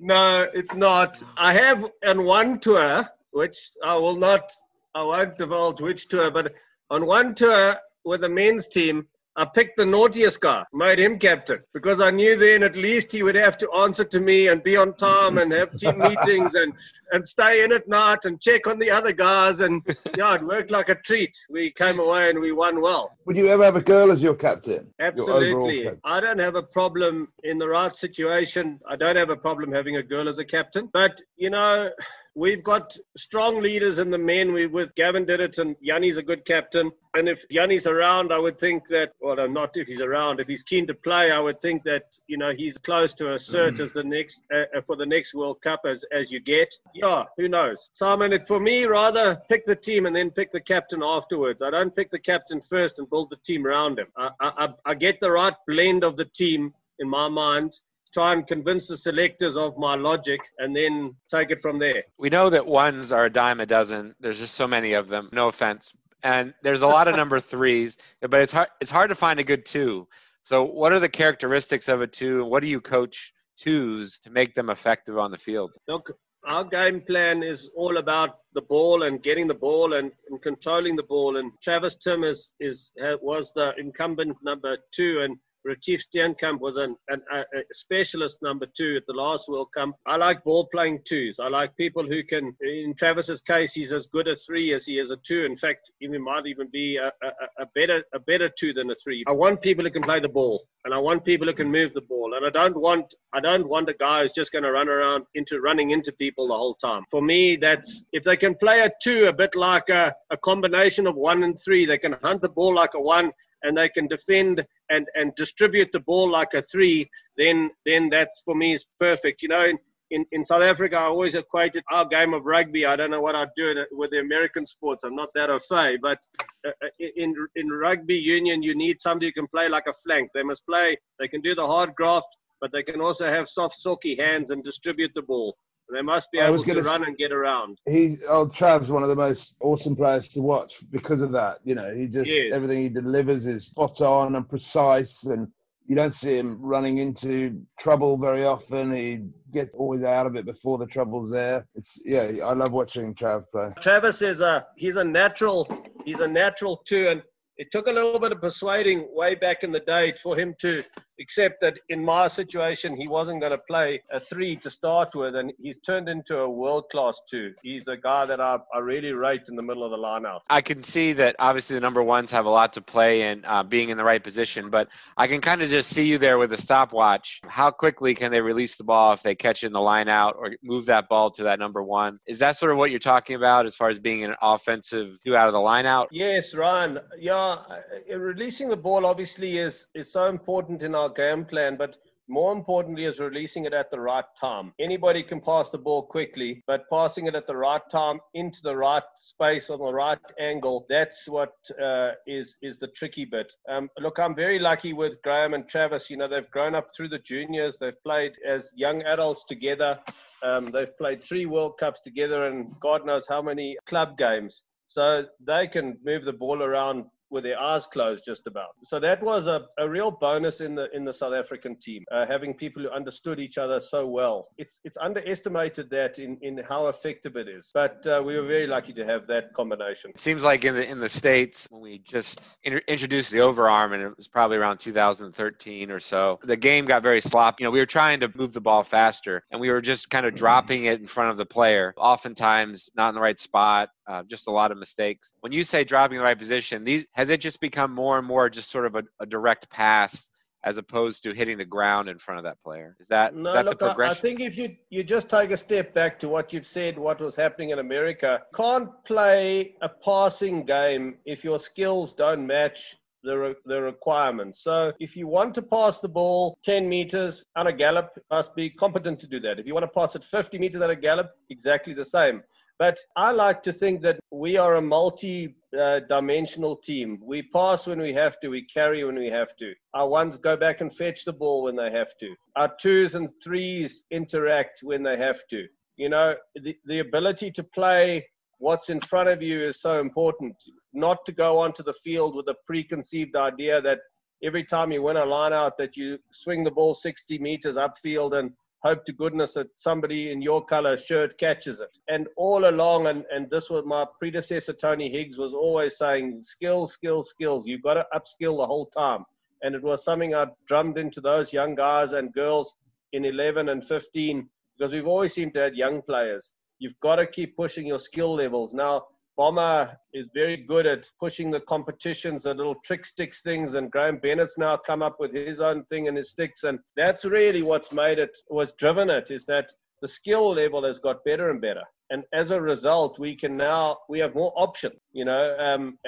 [0.00, 1.22] no, it's not.
[1.36, 4.52] I have on one tour, which I will not
[4.96, 6.54] I won't divulge which tour, but
[6.88, 9.06] on one tour with the men's team,
[9.36, 13.22] I picked the naughtiest guy, made him captain, because I knew then at least he
[13.22, 16.72] would have to answer to me and be on time and have team meetings and,
[17.12, 19.60] and stay in at night and check on the other guys.
[19.60, 19.82] And
[20.16, 21.36] yeah, it worked like a treat.
[21.50, 23.18] We came away and we won well.
[23.26, 24.86] Would you ever have a girl as your captain?
[24.98, 25.82] Absolutely.
[25.82, 26.00] Your captain?
[26.04, 28.80] I don't have a problem in the right situation.
[28.88, 30.88] I don't have a problem having a girl as a captain.
[30.90, 31.90] But, you know,
[32.36, 34.52] We've got strong leaders in the men.
[34.52, 36.92] We with Gavin did it, and Yanni's a good captain.
[37.14, 40.38] And if Yanni's around, I would think that, well, not if he's around.
[40.38, 43.36] If he's keen to play, I would think that you know he's close to a
[43.36, 43.80] cert mm.
[43.80, 46.74] as the next uh, uh, for the next World Cup as as you get.
[46.94, 47.88] Yeah, who knows?
[47.94, 51.62] Simon, it, for me, rather pick the team and then pick the captain afterwards.
[51.62, 54.08] I don't pick the captain first and build the team around him.
[54.14, 57.80] I, I, I get the right blend of the team in my mind
[58.16, 62.02] try and convince the selectors of my logic and then take it from there.
[62.18, 64.14] We know that ones are a dime a dozen.
[64.20, 65.28] There's just so many of them.
[65.32, 65.92] No offense.
[66.22, 69.44] And there's a lot of number threes, but it's hard it's hard to find a
[69.44, 70.08] good two.
[70.44, 74.30] So what are the characteristics of a two and what do you coach twos to
[74.30, 75.72] make them effective on the field?
[75.86, 80.40] Look, our game plan is all about the ball and getting the ball and, and
[80.40, 81.36] controlling the ball.
[81.36, 86.96] And Travis Tim is, is was the incumbent number two, and Retief Steenkamp was an,
[87.08, 89.90] an, a, a, specialist number two at the last World Cup.
[90.06, 91.40] I like ball playing twos.
[91.40, 95.00] I like people who can, in Travis's case, he's as good a three as he
[95.00, 95.44] is a two.
[95.44, 98.94] In fact, he might even be a, a, a better a better two than a
[98.94, 99.24] three.
[99.26, 101.92] I want people who can play the ball, and I want people who can move
[101.94, 102.34] the ball.
[102.34, 105.24] And I don't want I don't want a guy who's just going to run around
[105.34, 107.02] into running into people the whole time.
[107.10, 111.08] For me, that's if they can play a two, a bit like a, a combination
[111.08, 111.86] of one and three.
[111.86, 115.90] They can hunt the ball like a one and they can defend and, and distribute
[115.92, 119.42] the ball like a three, then then that for me is perfect.
[119.42, 119.72] You know,
[120.10, 122.86] in, in, South Africa, I always equated our game of rugby.
[122.86, 125.04] I don't know what I'd do with the American sports.
[125.04, 126.18] I'm not that au fait, but
[126.66, 130.30] uh, uh, in in rugby union, you need somebody who can play like a flank.
[130.32, 130.96] They must play.
[131.18, 132.28] They can do the hard graft,
[132.60, 135.56] but they can also have soft, silky hands and distribute the ball.
[135.92, 137.78] They must be I able to run and get around.
[137.86, 141.58] He, oh, Trav's one of the most awesome players to watch because of that.
[141.64, 142.52] You know, he just yes.
[142.52, 145.48] everything he delivers is spot on and precise, and
[145.86, 148.94] you don't see him running into trouble very often.
[148.94, 151.66] He gets always out of it before the trouble's there.
[151.74, 153.72] It's yeah, I love watching Trav play.
[153.80, 155.68] Travis is a he's a natural
[156.04, 157.22] he's a natural too, and
[157.58, 160.82] it took a little bit of persuading way back in the day for him to
[161.18, 165.34] accept that in my situation he wasn't going to play a three to start with,
[165.34, 167.54] and he's turned into a world class two.
[167.62, 170.40] He's a guy that I, I really rate in the middle of the lineout.
[170.50, 173.62] I can see that obviously the number ones have a lot to play in uh,
[173.62, 176.52] being in the right position, but I can kind of just see you there with
[176.52, 177.40] a stopwatch.
[177.46, 180.36] How quickly can they release the ball if they catch it in the line out
[180.38, 182.18] or move that ball to that number one?
[182.26, 185.34] Is that sort of what you're talking about as far as being an offensive two
[185.34, 186.08] out of the line out?
[186.12, 186.98] Yes, Ryan.
[187.18, 191.96] Yeah, uh, releasing the ball obviously is is so important in our game plan, but
[192.28, 194.72] more importantly is releasing it at the right time.
[194.80, 198.76] Anybody can pass the ball quickly, but passing it at the right time into the
[198.76, 203.52] right space on the right angle, that's what uh, is is the tricky bit.
[203.68, 206.10] Um, look, I'm very lucky with Graham and Travis.
[206.10, 207.76] You know, they've grown up through the juniors.
[207.76, 209.98] They've played as young adults together.
[210.42, 214.64] Um, they've played three World Cups together and God knows how many club games.
[214.88, 218.70] So they can move the ball around with their eyes closed just about.
[218.84, 222.26] So that was a, a real bonus in the in the South African team, uh,
[222.26, 224.48] having people who understood each other so well.
[224.58, 228.66] It's it's underestimated that in, in how effective it is, but uh, we were very
[228.66, 230.10] lucky to have that combination.
[230.10, 233.92] It seems like in the in the states when we just in, introduced the overarm,
[233.92, 237.62] and it was probably around 2013 or so, the game got very sloppy.
[237.62, 240.26] You know, we were trying to move the ball faster, and we were just kind
[240.26, 244.22] of dropping it in front of the player, oftentimes not in the right spot uh,
[244.24, 245.32] just a lot of mistakes.
[245.40, 248.48] When you say dropping the right position, these has it just become more and more
[248.50, 250.30] just sort of a, a direct pass
[250.64, 252.94] as opposed to hitting the ground in front of that player?
[253.00, 254.16] Is that, no, is that look, the progression?
[254.16, 256.98] I, I think if you you just take a step back to what you've said,
[256.98, 262.96] what was happening in America, can't play a passing game if your skills don't match
[263.22, 264.60] the, re- the requirements.
[264.60, 268.68] So if you want to pass the ball 10 meters on a gallop, must be
[268.68, 269.58] competent to do that.
[269.58, 272.42] If you want to pass it 50 meters at a gallop, exactly the same.
[272.78, 277.18] But I like to think that we are a multi uh, dimensional team.
[277.22, 279.72] We pass when we have to, we carry when we have to.
[279.94, 282.34] Our ones go back and fetch the ball when they have to.
[282.56, 285.66] Our twos and threes interact when they have to.
[285.96, 288.26] You know, the, the ability to play
[288.58, 290.56] what's in front of you is so important.
[290.92, 294.00] Not to go onto the field with a preconceived idea that
[294.42, 298.38] every time you win a line out that you swing the ball 60 meters upfield
[298.38, 301.98] and hope to goodness that somebody in your color shirt catches it.
[302.08, 306.92] And all along, and, and this was my predecessor, Tony Higgs, was always saying skills,
[306.92, 307.66] skills, skills.
[307.66, 309.24] You've got to upskill the whole time.
[309.62, 312.74] And it was something I drummed into those young guys and girls
[313.12, 316.52] in 11 and 15 because we've always seemed to have young players.
[316.78, 318.74] You've got to keep pushing your skill levels.
[318.74, 323.90] Now, Bomber is very good at pushing the competitions, the little trick sticks things, and
[323.90, 327.62] Graham Bennett's now come up with his own thing and his sticks, and that's really
[327.62, 329.70] what's made it, what's driven it, is that
[330.00, 333.98] the skill level has got better and better, and as a result, we can now
[334.08, 335.98] we have more option, you know, um,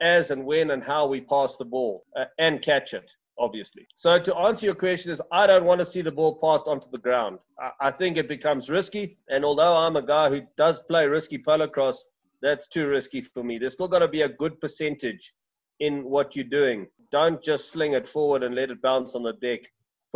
[0.00, 3.86] as and when and how we pass the ball uh, and catch it obviously.
[3.94, 6.90] So to answer your question is I don't want to see the ball passed onto
[6.90, 7.38] the ground.
[7.58, 9.18] I, I, think it becomes risky.
[9.28, 12.04] And although I'm a guy who does play risky polocrosse,
[12.42, 13.58] that's too risky for me.
[13.58, 15.32] There's still got to be a good percentage
[15.80, 16.86] in what you're doing.
[17.12, 19.60] Don't just sling it forward and let it bounce on the deck.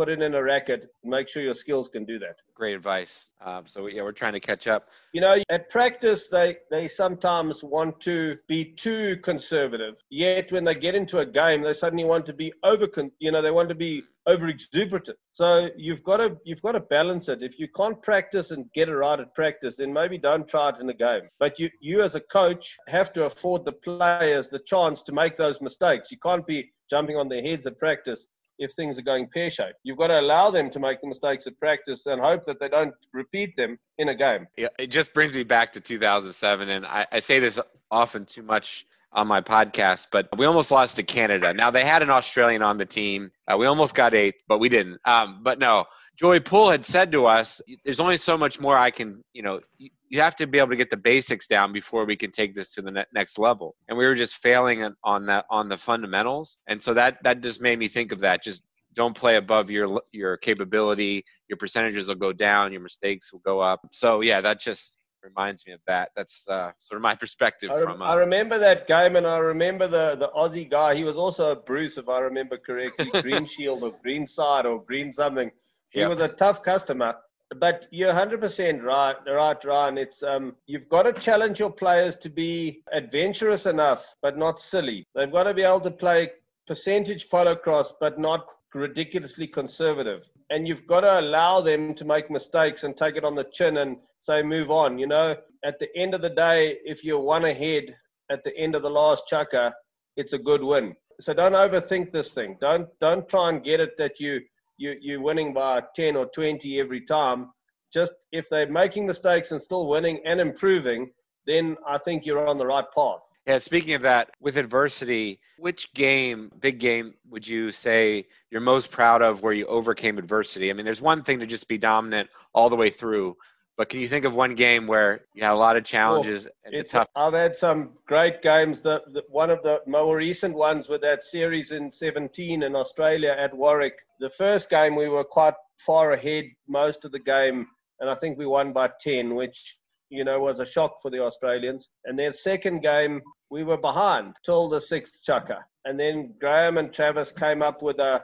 [0.01, 0.87] Put it in a racket.
[1.03, 2.37] Make sure your skills can do that.
[2.55, 3.33] Great advice.
[3.39, 4.89] Um, so yeah, we're trying to catch up.
[5.13, 10.03] You know, at practice, they they sometimes want to be too conservative.
[10.09, 12.87] Yet when they get into a game, they suddenly want to be over.
[13.19, 15.11] You know, they want to be over exuberant.
[15.33, 17.43] So you've got to you've got to balance it.
[17.43, 20.79] If you can't practice and get it right at practice, then maybe don't try it
[20.79, 21.29] in the game.
[21.37, 25.37] But you you as a coach have to afford the players the chance to make
[25.37, 26.09] those mistakes.
[26.09, 28.25] You can't be jumping on their heads at practice
[28.61, 29.79] if things are going pear shaped.
[29.83, 32.69] You've got to allow them to make the mistakes at practice and hope that they
[32.69, 34.47] don't repeat them in a game.
[34.55, 38.85] It just brings me back to 2007, and I, I say this often too much
[39.13, 41.53] on my podcast, but we almost lost to Canada.
[41.53, 43.31] Now they had an Australian on the team.
[43.47, 44.99] Uh, we almost got eighth, but we didn't.
[45.05, 48.89] Um, but no, Joey Poole had said to us, "There's only so much more I
[48.89, 52.15] can, you know, you have to be able to get the basics down before we
[52.15, 55.45] can take this to the ne- next level." And we were just failing on that
[55.49, 58.43] on the fundamentals, and so that that just made me think of that.
[58.43, 61.25] Just don't play above your your capability.
[61.49, 62.71] Your percentages will go down.
[62.71, 63.81] Your mistakes will go up.
[63.91, 66.11] So yeah, that just reminds me of that.
[66.15, 68.01] That's uh, sort of my perspective I, from.
[68.01, 70.95] Uh, I remember that game, and I remember the the Aussie guy.
[70.95, 74.83] He was also a Bruce, if I remember correctly, Green Shield or Green Side or
[74.83, 75.51] Green something.
[75.89, 76.09] He yep.
[76.09, 77.15] was a tough customer.
[77.57, 79.97] But you're 100% right, right, Ryan.
[79.97, 85.05] It's um, you've got to challenge your players to be adventurous enough, but not silly.
[85.15, 86.31] They've got to be able to play
[86.65, 90.29] percentage polocrosse, but not ridiculously conservative.
[90.51, 93.77] And you've got to allow them to make mistakes and take it on the chin
[93.77, 94.99] and say, move on.
[94.99, 95.35] You know,
[95.65, 97.95] at the end of the day, if you're one ahead
[98.29, 99.71] at the end of the last chukka,
[100.17, 100.93] it's a good win.
[101.19, 102.57] So don't overthink this thing.
[102.59, 104.41] Don't don't try and get it that you
[104.77, 107.51] you you're winning by 10 or 20 every time.
[107.93, 111.11] Just if they're making mistakes and still winning and improving,
[111.45, 113.23] then I think you're on the right path.
[113.47, 118.91] Yeah, speaking of that, with adversity, which game, big game, would you say you're most
[118.91, 120.69] proud of where you overcame adversity?
[120.69, 123.37] I mean, there's one thing to just be dominant all the way through,
[123.77, 126.43] but can you think of one game where you had a lot of oh, challenges
[126.43, 127.07] well, and it's tough?
[127.15, 128.83] I've had some great games.
[128.83, 133.35] The, the, one of the more recent ones with that series in 17 in Australia
[133.35, 133.95] at Warwick.
[134.19, 138.37] The first game we were quite far ahead most of the game, and I think
[138.37, 139.77] we won by 10, which
[140.11, 141.89] you know, was a shock for the Australians.
[142.05, 145.59] And their second game, we were behind till the sixth chukka.
[145.85, 148.23] And then Graham and Travis came up with a,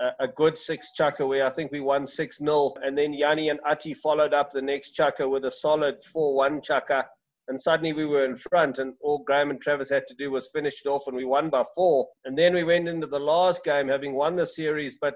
[0.00, 2.74] a, a good six chukka where I think we won 6 0.
[2.82, 6.60] And then Yanni and Ati followed up the next chukka with a solid 4 1
[6.60, 7.04] chukka.
[7.46, 10.50] And suddenly we were in front, and all Graham and Travis had to do was
[10.52, 12.06] finish it off, and we won by four.
[12.26, 15.14] And then we went into the last game having won the series, but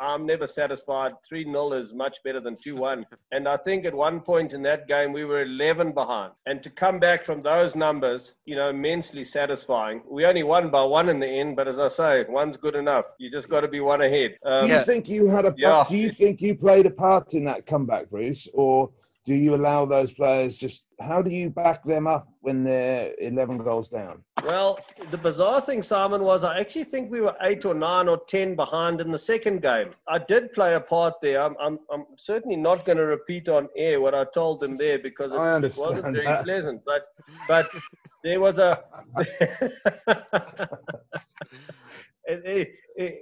[0.00, 1.12] I'm never satisfied.
[1.26, 3.06] 3 0 is much better than 2 1.
[3.32, 6.32] And I think at one point in that game, we were 11 behind.
[6.46, 10.02] And to come back from those numbers, you know, immensely satisfying.
[10.08, 13.06] We only won by one in the end, but as I say, one's good enough.
[13.18, 14.36] You just got to be one ahead.
[14.44, 15.84] Um, do you think you had a yeah.
[15.88, 18.48] do you think you played a part in that comeback, Bruce?
[18.54, 18.90] Or
[19.24, 23.58] do you allow those players just how do you back them up when they're 11
[23.58, 24.22] goals down?
[24.44, 28.18] Well the bizarre thing simon was i actually think we were 8 or 9 or
[28.26, 29.90] 10 behind in the second game.
[30.08, 31.40] I did play a part there.
[31.42, 34.98] I'm, I'm, I'm certainly not going to repeat on air what i told them there
[34.98, 36.44] because it, it wasn't very that.
[36.44, 37.06] pleasant but
[37.46, 37.70] but
[38.24, 38.82] there was a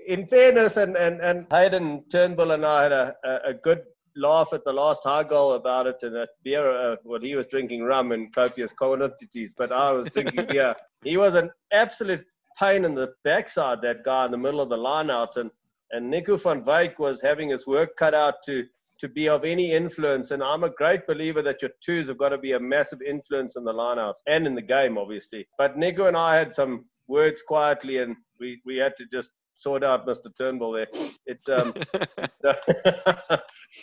[0.06, 3.82] in fairness and, and, and hayden turnbull and i had a, a good
[4.16, 6.70] laugh at the last high goal about it and at beer.
[6.70, 10.74] Uh, well, he was drinking rum in copious quantities, but I was drinking beer.
[11.02, 12.26] He was an absolute
[12.58, 15.38] pain in the backside, that guy in the middle of the line out.
[15.38, 15.50] And,
[15.92, 18.66] and Nico van Wyk was having his work cut out to,
[18.98, 20.30] to be of any influence.
[20.30, 23.56] And I'm a great believer that your twos have got to be a massive influence
[23.56, 25.48] in the lineouts and in the game, obviously.
[25.56, 29.84] But Nico and I had some words quietly, and we, we had to just sort
[29.84, 30.34] out Mr.
[30.36, 30.88] Turnbull there.
[31.26, 31.74] It um,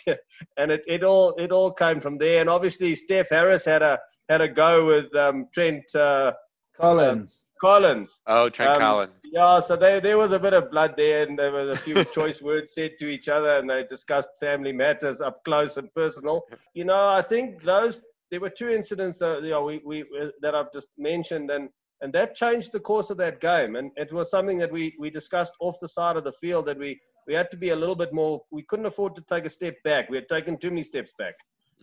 [0.56, 2.40] and it, it all it all came from there.
[2.40, 3.98] And obviously Steph Harris had a
[4.28, 6.32] had a go with um, Trent uh,
[6.78, 7.42] Collins.
[7.42, 8.20] Um, Collins.
[8.26, 9.12] Oh, Trent um, Collins.
[9.24, 12.04] Yeah, so there there was a bit of blood there, and there was a few
[12.14, 16.42] choice words said to each other, and they discussed family matters up close and personal.
[16.74, 18.00] You know, I think those
[18.30, 20.04] there were two incidents that you know we, we
[20.42, 21.68] that I've just mentioned, and
[22.00, 23.76] and that changed the course of that game.
[23.76, 26.78] And it was something that we, we discussed off the side of the field that
[26.78, 29.50] we, we had to be a little bit more, we couldn't afford to take a
[29.50, 30.08] step back.
[30.08, 31.34] We had taken too many steps back.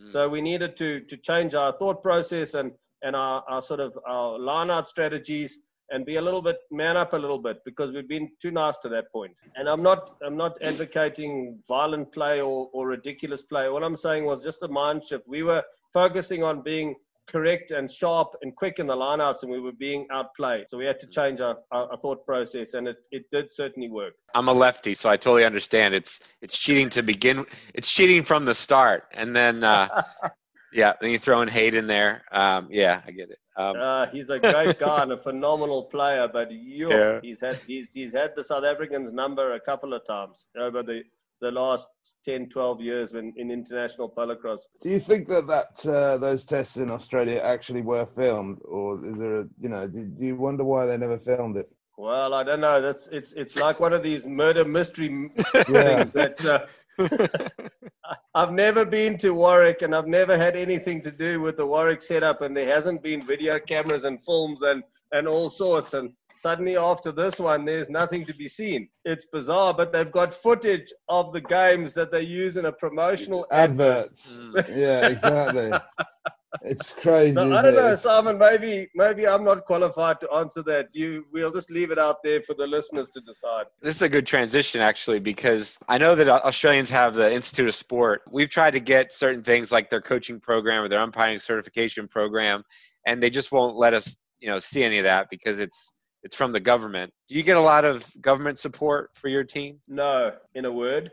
[0.02, 0.12] Mm.
[0.12, 2.72] So we needed to, to change our thought process and,
[3.04, 5.60] and our, our sort of our line out strategies
[5.92, 8.78] and be a little bit man up a little bit because we've been too nice
[8.78, 9.40] to that point.
[9.56, 13.70] And I'm not I'm not advocating violent play or, or ridiculous play.
[13.70, 15.28] What I'm saying was just a mind shift.
[15.28, 15.64] We were
[15.94, 16.96] focusing on being
[17.28, 20.70] correct and sharp and quick in the lineouts, and we were being outplayed.
[20.70, 23.90] So we had to change our, our, our, thought process, and it, it did certainly
[23.90, 24.14] work.
[24.34, 25.94] I'm a lefty, so I totally understand.
[25.94, 27.46] It's it's cheating to begin.
[27.74, 30.04] It's cheating from the start, and then uh,
[30.74, 32.24] yeah, then you throw in hate in there.
[32.32, 33.40] Um, yeah, I get it.
[33.58, 37.20] Um, uh, he's a great guy and a phenomenal player, but you, yeah.
[37.22, 41.04] he's had he's he's had the South Africans number a couple of times over the
[41.42, 41.90] the last
[42.24, 44.62] 10, 12 years in, in international polocrosse.
[44.82, 49.18] Do you think that, that uh, those tests in Australia actually were filmed, or is
[49.18, 51.70] there a, you know, do you wonder why they never filmed it?
[51.98, 52.82] Well, I don't know.
[52.82, 59.18] That's it's it's like one of these murder mystery things that uh, I've never been
[59.20, 62.66] to Warwick and I've never had anything to do with the Warwick setup, and there
[62.66, 64.84] hasn't been video cameras and films and
[65.14, 65.94] and all sorts.
[65.94, 68.90] And Suddenly, after this one, there's nothing to be seen.
[69.06, 73.48] It's bizarre, but they've got footage of the games that they use in a promotional
[73.52, 74.38] adverts.
[74.40, 74.66] Advert.
[74.68, 74.78] Mm.
[74.78, 75.72] yeah, exactly.
[76.64, 77.36] it's crazy.
[77.36, 78.38] So, I don't know, Simon.
[78.38, 80.90] Maybe, maybe I'm not qualified to answer that.
[80.92, 83.66] You, we'll just leave it out there for the listeners to decide.
[83.82, 87.76] This is a good transition, actually, because I know that Australians have the Institute of
[87.76, 88.24] Sport.
[88.30, 92.64] We've tried to get certain things like their coaching program or their umpiring certification program,
[93.08, 95.94] and they just won't let us, you know, see any of that because it's
[96.26, 97.14] it's from the government.
[97.30, 99.80] Do you get a lot of government support for your team?
[99.88, 101.12] No, in a word,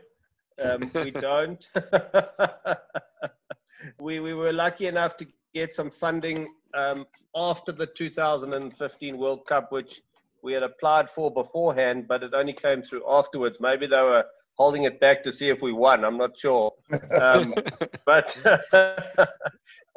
[0.59, 1.69] um, we don't.
[3.99, 7.05] we we were lucky enough to get some funding um,
[7.35, 10.01] after the 2015 World Cup, which
[10.41, 13.61] we had applied for beforehand, but it only came through afterwards.
[13.61, 16.03] Maybe they were holding it back to see if we won.
[16.05, 16.71] I'm not sure.
[17.11, 17.53] Um,
[18.05, 18.37] but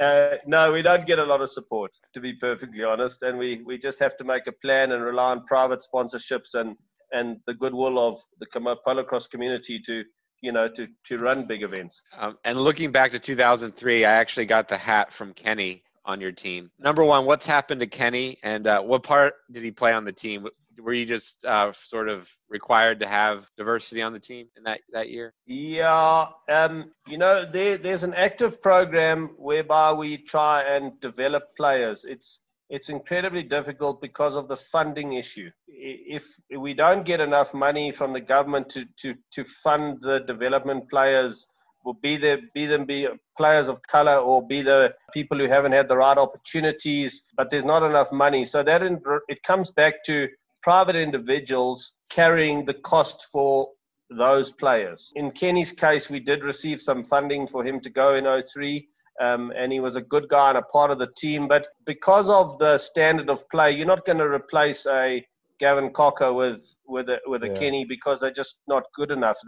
[0.01, 3.23] uh, no, we don't get a lot of support, to be perfectly honest.
[3.23, 6.77] And we, we just have to make a plan and rely on private sponsorships and,
[7.13, 10.05] and the goodwill of the polocrosse community to
[10.43, 12.03] you know to to run big events.
[12.17, 16.33] Um, and looking back to 2003, I actually got the hat from Kenny on your
[16.33, 16.71] team.
[16.79, 20.13] Number one, what's happened to Kenny, and uh, what part did he play on the
[20.13, 20.47] team?
[20.79, 24.81] Were you just uh, sort of required to have diversity on the team in that,
[24.93, 25.33] that year?
[25.47, 32.05] Yeah, um, you know, there, there's an active program whereby we try and develop players.
[32.05, 35.51] It's it's incredibly difficult because of the funding issue.
[35.69, 40.91] If we don't get enough money from the government to, to, to fund the development
[40.91, 41.47] players,
[41.85, 43.07] will be the be them be
[43.37, 47.65] players of color or be the people who haven't had the right opportunities, but there's
[47.65, 48.45] not enough money.
[48.45, 50.29] So that in, it comes back to
[50.63, 53.69] private individuals carrying the cost for
[54.11, 55.13] those players.
[55.17, 58.89] In Kenny's case, we did receive some funding for him to go in 03.
[59.19, 61.49] Um, and he was a good guy and a part of the team.
[61.49, 65.25] But because of the standard of play, you're not going to replace a
[65.59, 67.55] Gavin Cocker with with a, with a yeah.
[67.55, 69.39] Kenny because they're just not good enough.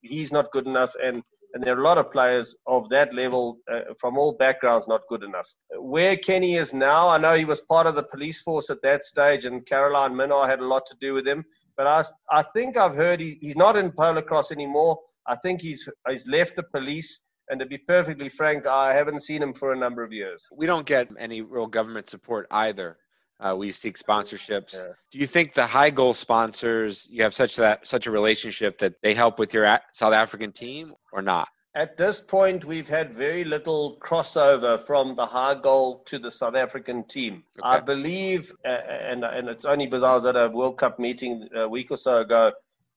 [0.00, 1.22] He's not good enough, and
[1.54, 5.02] and there are a lot of players of that level uh, from all backgrounds not
[5.08, 5.48] good enough.
[5.78, 9.04] Where Kenny is now, I know he was part of the police force at that
[9.04, 11.44] stage, and Caroline Minnaar had a lot to do with him.
[11.76, 14.98] But I, I think I've heard he, he's not in polocrosse anymore.
[15.26, 17.20] I think he's he's left the police.
[17.48, 20.46] And to be perfectly frank, I haven't seen him for a number of years.
[20.54, 22.96] We don't get any real government support either.
[23.42, 24.74] Uh, we seek sponsorships.
[24.74, 24.92] Yeah.
[25.10, 29.02] Do you think the high goal sponsors you have such that such a relationship that
[29.02, 31.48] they help with your South African team or not?
[31.74, 36.54] At this point, we've had very little crossover from the high goal to the South
[36.54, 37.44] African team.
[37.58, 37.68] Okay.
[37.68, 41.48] I believe, uh, and and it's only because I was at a World Cup meeting
[41.54, 42.52] a week or so ago,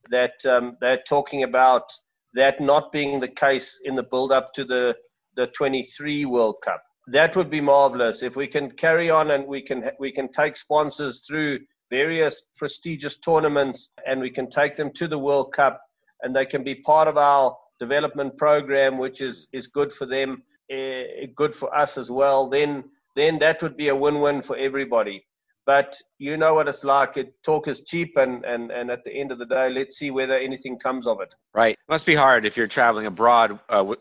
[0.09, 1.91] that um, they're talking about
[2.33, 4.95] that not being the case in the build up to the
[5.35, 8.23] the 23 World Cup that would be marvelous.
[8.23, 11.59] If we can carry on and we can we can take sponsors through
[11.91, 15.81] various prestigious tournaments and we can take them to the World Cup
[16.21, 20.41] and they can be part of our development program which is is good for them
[20.73, 21.03] uh,
[21.35, 22.85] good for us as well then
[23.15, 25.25] then that would be a win-win for everybody.
[25.65, 27.17] But you know what it's like.
[27.17, 30.11] It, talk is cheap and, and and at the end of the day let's see
[30.11, 31.33] whether anything comes of it.
[31.53, 31.73] Right.
[31.73, 33.95] It must be hard if you're traveling abroad uh,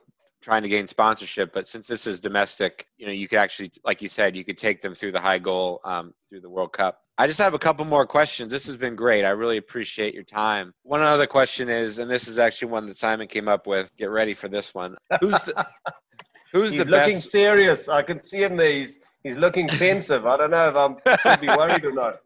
[0.44, 1.52] trying to gain sponsorship.
[1.52, 4.58] But since this is domestic, you know, you could actually, like you said, you could
[4.58, 7.00] take them through the high goal um, through the World Cup.
[7.16, 8.52] I just have a couple more questions.
[8.52, 9.24] This has been great.
[9.24, 10.74] I really appreciate your time.
[10.82, 13.90] One other question is, and this is actually one that Simon came up with.
[13.96, 14.96] Get ready for this one.
[15.20, 15.66] Who's the,
[16.52, 17.30] who's he's the looking best?
[17.30, 17.88] serious.
[17.88, 18.70] I can see him there.
[18.70, 20.26] He's, he's looking pensive.
[20.26, 22.20] I don't know if I'm should be worried or not.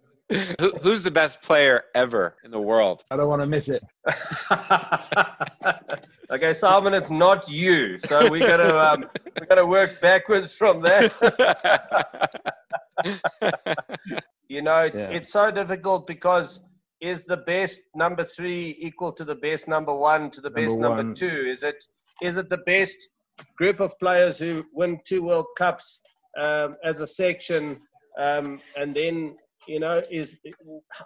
[0.60, 3.02] Who, who's the best player ever in the world?
[3.10, 3.82] I don't want to miss it.
[6.30, 7.98] okay, Simon, it's not you.
[7.98, 9.06] So we got to um,
[9.40, 11.16] we got to work backwards from that.
[14.48, 15.10] you know, it's yeah.
[15.10, 16.60] it's so difficult because
[17.00, 20.78] is the best number three equal to the best number one to the number best
[20.78, 21.46] number two?
[21.48, 21.82] Is it
[22.20, 23.08] is it the best
[23.56, 26.02] group of players who win two World Cups
[26.36, 27.80] um, as a section,
[28.18, 29.36] um, and then
[29.68, 30.38] you know, is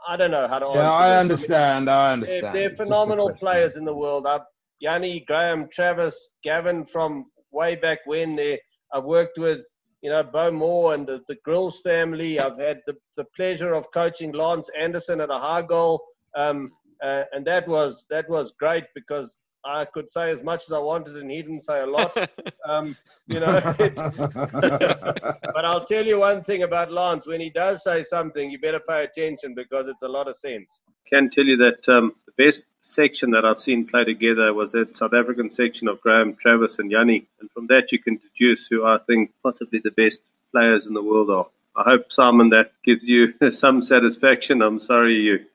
[0.08, 1.90] I don't know how to yeah, I understand.
[1.90, 2.54] I understand.
[2.54, 4.26] They're, they're phenomenal players in the world.
[4.26, 4.42] I've,
[4.80, 8.36] Yanni, Graham, Travis, Gavin from way back when.
[8.36, 8.60] They,
[8.92, 9.60] I've worked with,
[10.00, 12.40] you know, Bo Moore and the, the Grills family.
[12.40, 16.02] I've had the, the pleasure of coaching Lance Anderson at a high goal.
[16.36, 16.70] Um,
[17.02, 20.78] uh, and that was that was great because I could say as much as I
[20.78, 22.16] wanted, and he didn't say a lot.
[22.64, 22.94] Um,
[23.26, 28.04] you know, it, but I'll tell you one thing about Lance: when he does say
[28.04, 30.80] something, you better pay attention because it's a lot of sense.
[31.10, 34.94] Can tell you that um, the best section that I've seen play together was that
[34.94, 38.86] South African section of Graham, Travis, and Yanni, and from that you can deduce who
[38.86, 41.46] I think possibly the best players in the world are.
[41.74, 44.62] I hope Simon that gives you some satisfaction.
[44.62, 45.46] I'm sorry you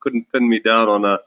[0.00, 1.18] couldn't pin me down on a on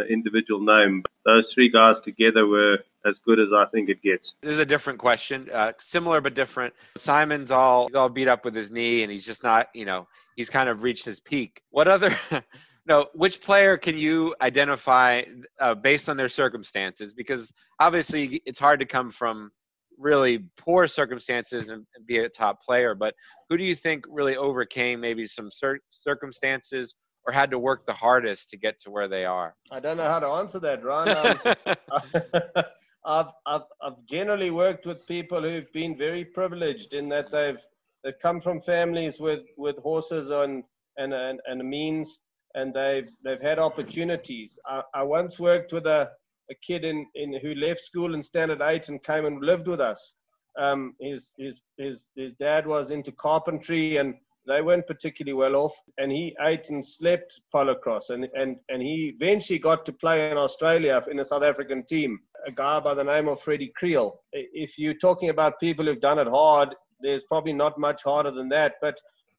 [0.00, 1.02] an individual name.
[1.24, 4.34] Those three guys together were as good as I think it gets.
[4.42, 6.74] This is a different question, uh, similar but different.
[6.96, 10.50] Simon's all all beat up with his knee, and he's just not, you know, he's
[10.50, 11.62] kind of reached his peak.
[11.70, 12.10] What other?
[12.86, 15.22] no, which player can you identify
[15.60, 17.12] uh, based on their circumstances?
[17.12, 19.50] Because obviously, it's hard to come from
[19.98, 22.94] really poor circumstances and, and be a top player.
[22.94, 23.14] But
[23.48, 26.94] who do you think really overcame maybe some cir- circumstances
[27.26, 29.54] or had to work the hardest to get to where they are?
[29.70, 31.08] I don't know how to answer that, Ron.
[31.08, 32.64] Um,
[33.04, 37.60] I've, I've, I've generally worked with people who've been very privileged in that they've
[38.04, 40.62] they've come from families with, with horses and,
[40.96, 42.20] and, and, and means,
[42.54, 44.58] and they've they've had opportunities.
[44.66, 46.10] I, I once worked with a
[46.50, 49.80] a kid in, in who left school in standard eight and came and lived with
[49.80, 50.14] us.
[50.58, 54.14] Um, his, his, his, his dad was into carpentry and
[54.46, 55.74] they weren't particularly well off.
[55.98, 58.10] And he ate and slept polocrosse.
[58.10, 62.18] And, and, and he eventually got to play in Australia in a South African team,
[62.46, 64.20] a guy by the name of Freddie Creel.
[64.32, 68.48] If you're talking about people who've done it hard, there's probably not much harder than
[68.50, 68.74] that.
[68.80, 68.98] But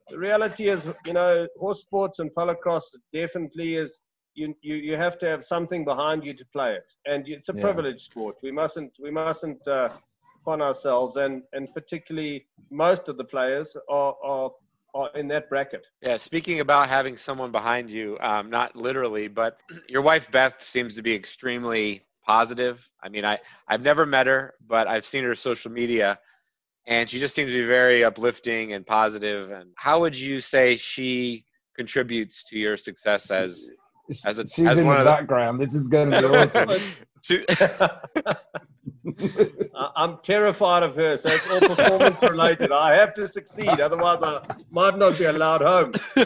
[0.09, 4.01] the reality is, you know, horse sports and polocrosse definitely is
[4.35, 7.53] you, you, you have to have something behind you to play it, and it's a
[7.53, 7.61] yeah.
[7.61, 8.35] privileged sport.
[8.43, 9.89] We mustn't we mustn't uh,
[10.45, 14.51] on ourselves, and and particularly most of the players are are
[15.15, 15.87] in that bracket.
[16.01, 19.59] Yeah, speaking about having someone behind you, um, not literally, but
[19.89, 22.89] your wife Beth seems to be extremely positive.
[23.01, 26.19] I mean, I I've never met her, but I've seen her social media,
[26.85, 29.51] and she just seems to be very uplifting and positive.
[29.51, 33.71] And how would you say she contributes to your success as
[34.23, 35.59] as a she's as in one the of background.
[35.59, 36.69] This is going to be awesome.
[39.95, 42.71] I'm terrified of her, so it's all performance related.
[42.71, 45.91] I have to succeed, otherwise I might not be allowed home.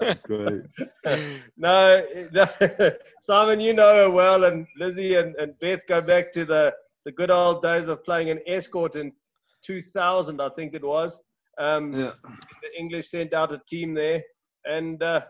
[0.00, 0.62] yeah, great.
[1.56, 2.46] No, no,
[3.20, 6.74] Simon, you know her well, and Lizzie and, and Beth go back to the,
[7.04, 9.12] the good old days of playing an Estcourt in
[9.62, 11.20] 2000, I think it was.
[11.58, 12.12] Um, yeah.
[12.24, 14.22] The English sent out a team there
[14.64, 15.22] and uh,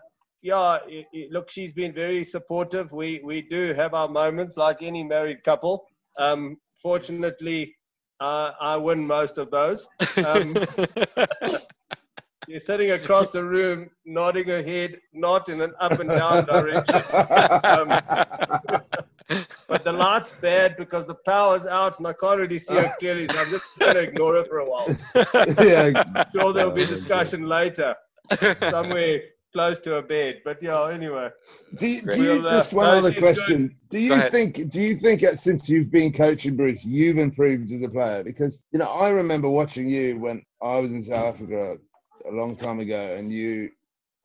[0.43, 2.93] yeah, it, it, look, she's been very supportive.
[2.93, 5.87] We we do have our moments like any married couple.
[6.19, 7.77] Um, fortunately,
[8.21, 9.89] uh, I win most of those.
[10.27, 10.55] Um,
[12.49, 16.97] she's sitting across the room, nodding her head, not in an up and down direction.
[17.15, 17.89] Um,
[19.69, 23.29] but the light's bad because the power's out and I can't really see her clearly,
[23.29, 24.97] so I'm just going to ignore her for a while.
[25.65, 26.03] yeah.
[26.17, 27.95] I'm sure there'll be discussion later
[28.71, 30.41] somewhere close to a bed.
[30.45, 31.31] But yeah, anyway.
[31.77, 33.69] Do you, do you just one no, other question?
[33.69, 33.77] Good.
[33.91, 37.83] Do you think do you think that since you've been coaching Bruce, you've improved as
[37.83, 38.25] a player?
[38.25, 41.77] Because you know, I remember watching you when I was in South Africa
[42.29, 43.71] a long time ago, and you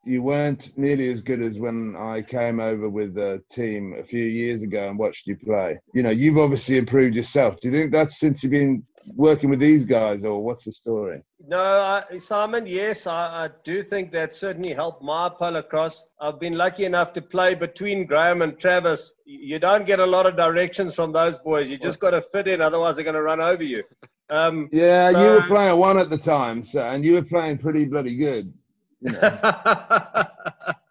[0.05, 4.23] you weren't nearly as good as when I came over with the team a few
[4.23, 5.79] years ago and watched you play.
[5.93, 7.59] You know, you've obviously improved yourself.
[7.61, 8.83] Do you think that's since you've been
[9.15, 11.21] working with these guys, or what's the story?
[11.47, 12.65] No, uh, Simon.
[12.65, 16.01] Yes, I, I, do think that certainly helped my polocrosse.
[16.19, 19.13] I've been lucky enough to play between Graham and Travis.
[19.25, 21.71] You don't get a lot of directions from those boys.
[21.71, 23.83] You just got to fit in, otherwise they're going to run over you.
[24.29, 27.59] Um, yeah, so, you were playing one at the time, so and you were playing
[27.59, 28.53] pretty bloody good.
[29.01, 29.19] You know.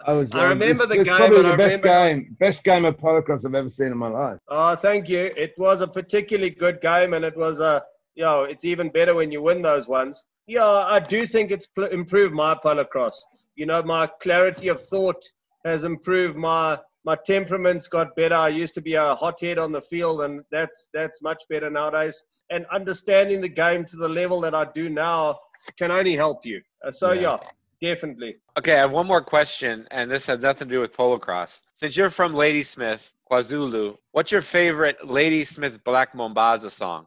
[0.09, 0.33] I was.
[0.33, 1.17] I remember the game.
[1.17, 4.39] Probably the best game, best game of polocrosse I've ever seen in my life.
[4.49, 5.33] Oh, thank you.
[5.37, 7.83] It was a particularly good game, and it was a
[8.17, 10.25] you know, it's even better when you win those ones.
[10.47, 13.21] Yeah, I do think it's pl- improved my polocrosse.
[13.55, 15.23] You know, my clarity of thought
[15.65, 16.37] has improved.
[16.37, 18.35] My my temperament's got better.
[18.35, 22.23] I used to be a hothead on the field, and that's that's much better nowadays.
[22.51, 25.39] And understanding the game to the level that I do now
[25.79, 26.63] can only help you.
[26.85, 27.39] Uh, so yeah.
[27.43, 27.49] yeah.
[27.81, 28.37] Definitely.
[28.59, 31.61] Okay, I have one more question, and this has nothing to do with polocrosse.
[31.75, 37.07] Since you're from Ladysmith, KwaZulu, what's your favorite Ladysmith Black Mambazo song?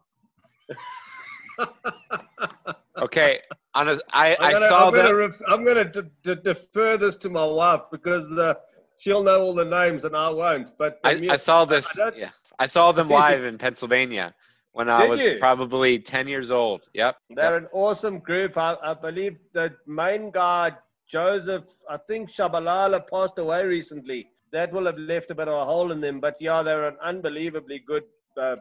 [2.98, 3.40] okay,
[3.74, 5.02] honest, I, I gonna, saw I'm that.
[5.02, 8.58] Gonna ref, I'm going to defer this to my wife because the,
[8.96, 10.68] she'll know all the names and I won't.
[10.78, 11.98] But I, um, I, saw this.
[11.98, 14.34] I yeah, I saw them live in Pennsylvania
[14.72, 15.36] when I was you?
[15.38, 16.82] probably 10 years old.
[16.94, 17.16] Yep.
[17.30, 17.62] They're yep.
[17.62, 18.56] an awesome group.
[18.56, 20.72] I, I believe the main guy,
[21.08, 24.28] Joseph, I think Shabalala passed away recently.
[24.52, 26.20] That will have left a bit of a hole in them.
[26.20, 28.04] But yeah, they're an unbelievably good
[28.40, 28.56] uh,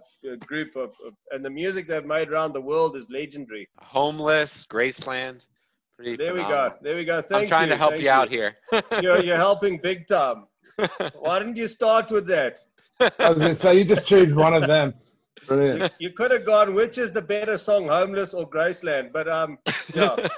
[0.45, 3.67] group of, of, and the music they've made around the world is legendary.
[3.79, 5.45] Homeless, Graceland.
[5.95, 6.63] Pretty there phenomenal.
[6.63, 6.75] we go.
[6.81, 7.21] There we go.
[7.21, 7.73] Thank I'm trying you.
[7.73, 8.57] to help Thank you out here.
[9.01, 10.45] you're, you're helping big time.
[11.19, 12.59] Why didn't you start with that?
[12.99, 14.93] I was going to say, you just choose one of them.
[15.47, 15.81] Brilliant.
[15.81, 19.11] You, you, could have gone, which is the better song, Homeless or Graceland?
[19.11, 19.57] But um,
[19.93, 20.15] yeah.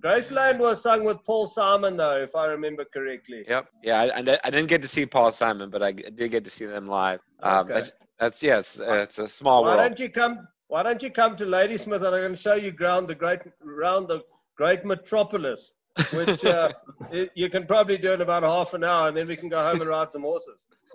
[0.00, 3.44] Graceland was sung with Paul Simon, though, if I remember correctly.
[3.46, 3.68] Yep.
[3.82, 6.64] Yeah, I, I, didn't get to see Paul Simon, but I did get to see
[6.64, 7.20] them live.
[7.42, 7.74] Um, okay.
[7.74, 9.78] that's, that's, yes, it's a small why world.
[9.78, 10.48] Why don't you come?
[10.68, 13.40] Why don't you come to Ladysmith and I'm going to show you ground the great
[13.66, 14.20] around the
[14.56, 15.72] great metropolis,
[16.14, 16.70] which uh,
[17.10, 19.60] it, you can probably do in about half an hour, and then we can go
[19.60, 20.66] home and ride some horses.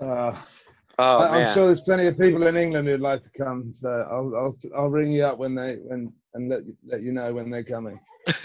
[0.00, 0.34] uh,
[1.00, 3.72] Oh, I, am sure there's plenty of people in England who'd like to come.
[3.72, 7.32] So I'll I'll I'll ring you up when they when and let let you know
[7.32, 8.00] when they're coming.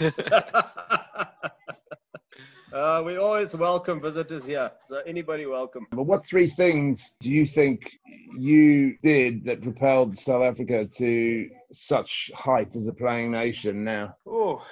[2.72, 4.70] uh, we always welcome visitors here.
[4.86, 5.88] So anybody welcome.
[5.90, 7.90] But what three things do you think
[8.38, 14.14] you did that propelled South Africa to such height as a playing nation now?
[14.28, 14.64] Oh,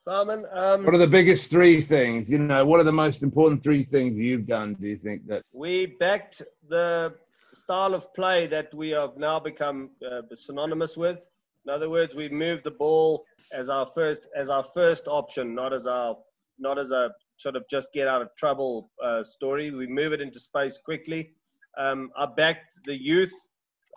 [0.00, 2.30] Simon, um, What are the biggest three things?
[2.30, 4.74] You know, what are the most important three things you've done?
[4.74, 5.42] Do you think that?
[5.52, 7.14] we backed the
[7.52, 11.24] style of play that we have now become uh, synonymous with.
[11.66, 15.72] In other words, we moved the ball as our first as our first option, not
[15.72, 16.16] as our
[16.58, 19.70] not as a sort of just get out of trouble uh, story.
[19.70, 21.32] We move it into space quickly.
[21.76, 23.34] Um, I backed the youth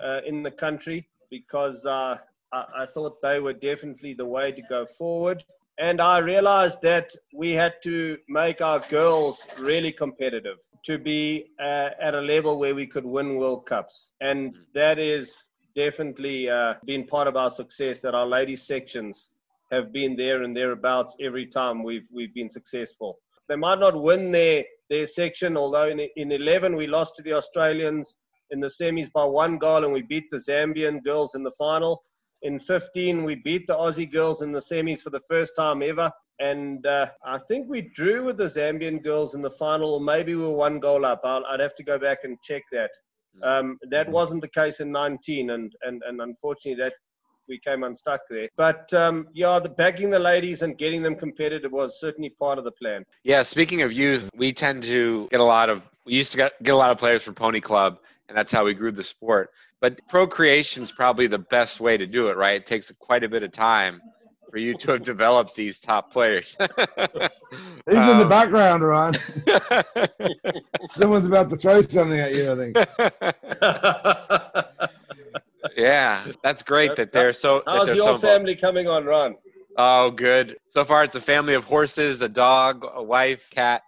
[0.03, 2.17] uh, in the country because uh,
[2.51, 5.43] I, I thought they were definitely the way to go forward.
[5.79, 11.89] And I realized that we had to make our girls really competitive to be uh,
[11.99, 14.11] at a level where we could win World Cups.
[14.21, 19.29] And that is definitely uh, been part of our success that our ladies sections
[19.71, 23.19] have been there and thereabouts every time we've, we've been successful.
[23.47, 27.33] They might not win their, their section, although in, in 11 we lost to the
[27.33, 28.17] Australians
[28.51, 32.03] in the semis by one goal and we beat the Zambian girls in the final.
[32.43, 36.11] In 15, we beat the Aussie girls in the semis for the first time ever.
[36.39, 40.33] And uh, I think we drew with the Zambian girls in the final, or maybe
[40.33, 41.21] we were one goal up.
[41.23, 42.91] I'll, I'd have to go back and check that.
[43.43, 46.93] Um, that wasn't the case in 19, and, and, and unfortunately, that
[47.47, 48.49] we came unstuck there.
[48.55, 52.63] But um, yeah, the backing the ladies and getting them competitive was certainly part of
[52.63, 53.05] the plan.
[53.23, 56.63] Yeah, speaking of youth, we tend to get a lot of we used to get,
[56.63, 59.51] get a lot of players from Pony Club, and that's how we grew the sport.
[59.81, 62.55] But procreation is probably the best way to do it, right?
[62.61, 63.99] It takes quite a bit of time
[64.51, 66.55] for you to have developed these top players.
[66.77, 66.77] Who's
[67.87, 69.13] in the Um, background, Ron.
[70.89, 72.51] Someone's about to throw something at you.
[72.51, 72.77] I think.
[75.75, 77.63] yeah, that's great that they're so.
[77.65, 79.35] How's they're your so family coming on, Ron?
[79.77, 80.57] Oh, good.
[80.67, 83.81] So far, it's a family of horses, a dog, a wife, cat.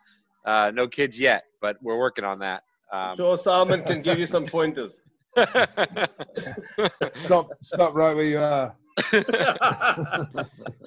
[0.45, 2.63] Uh, no kids yet, but we're working on that.
[2.91, 4.97] Um, Sure, Simon can give you some pointers.
[7.13, 8.75] Stop, stop right where you are.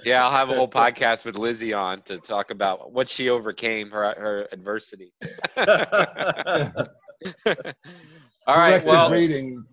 [0.05, 3.90] yeah, I'll have a whole podcast with Lizzie on to talk about what she overcame
[3.90, 5.12] her her adversity.
[8.47, 9.64] All right, well, breeding.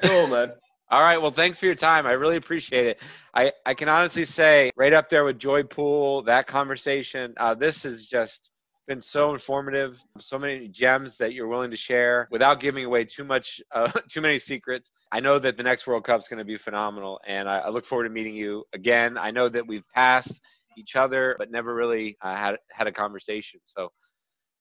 [0.00, 0.52] cool, man.
[0.90, 2.06] all right, well, thanks for your time.
[2.06, 3.02] I really appreciate it.
[3.34, 7.34] I I can honestly say, right up there with Joy Pool, that conversation.
[7.36, 8.51] Uh, this is just
[8.86, 10.02] been so informative.
[10.18, 14.20] So many gems that you're willing to share without giving away too much, uh, too
[14.20, 14.92] many secrets.
[15.10, 17.68] I know that the next World Cup is going to be phenomenal, and I, I
[17.68, 19.16] look forward to meeting you again.
[19.18, 20.40] I know that we've passed
[20.76, 23.60] each other, but never really uh, had had a conversation.
[23.64, 23.90] So.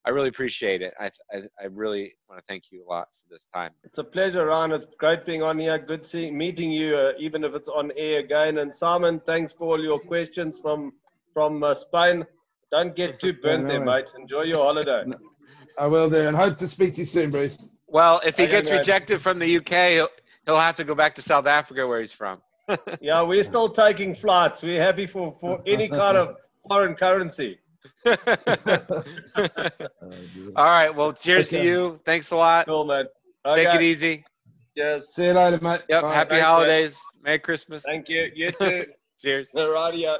[0.03, 0.95] I really appreciate it.
[0.99, 3.69] I, I, I really want to thank you a lot for this time.
[3.83, 4.71] It's a pleasure, Ron.
[4.71, 5.77] It's great being on here.
[5.77, 8.57] Good seeing, meeting you, uh, even if it's on air again.
[8.57, 10.93] And Simon, thanks for all your questions from
[11.35, 12.25] from uh, Spain.
[12.71, 14.11] Don't get too burnt there, mate.
[14.17, 15.03] Enjoy your holiday.
[15.77, 17.57] I will do, and hope to speak to you soon, Bruce.
[17.87, 18.79] Well, if he Okay, gets man.
[18.79, 20.09] rejected from the UK, he'll,
[20.45, 22.41] he'll have to go back to South Africa where he's from.
[23.01, 24.61] Yeah, we're still taking flights.
[24.63, 26.37] We're happy for, for any kind of
[26.69, 27.59] foreign currency.
[28.05, 28.13] All
[30.65, 30.89] right.
[30.89, 31.99] Well, cheers to you.
[32.05, 32.67] Thanks a lot.
[32.67, 33.05] Cool, man.
[33.45, 34.23] Take it easy.
[34.77, 35.13] Cheers.
[35.13, 35.81] See you later, mate.
[35.89, 36.01] Yep.
[36.01, 36.13] Bye.
[36.13, 36.49] Happy Thanks, man.
[36.49, 37.01] holidays.
[37.21, 37.83] Merry Christmas.
[37.83, 38.31] Thank you.
[38.33, 38.85] You too.
[39.21, 39.49] Cheers.
[39.53, 40.17] Radio.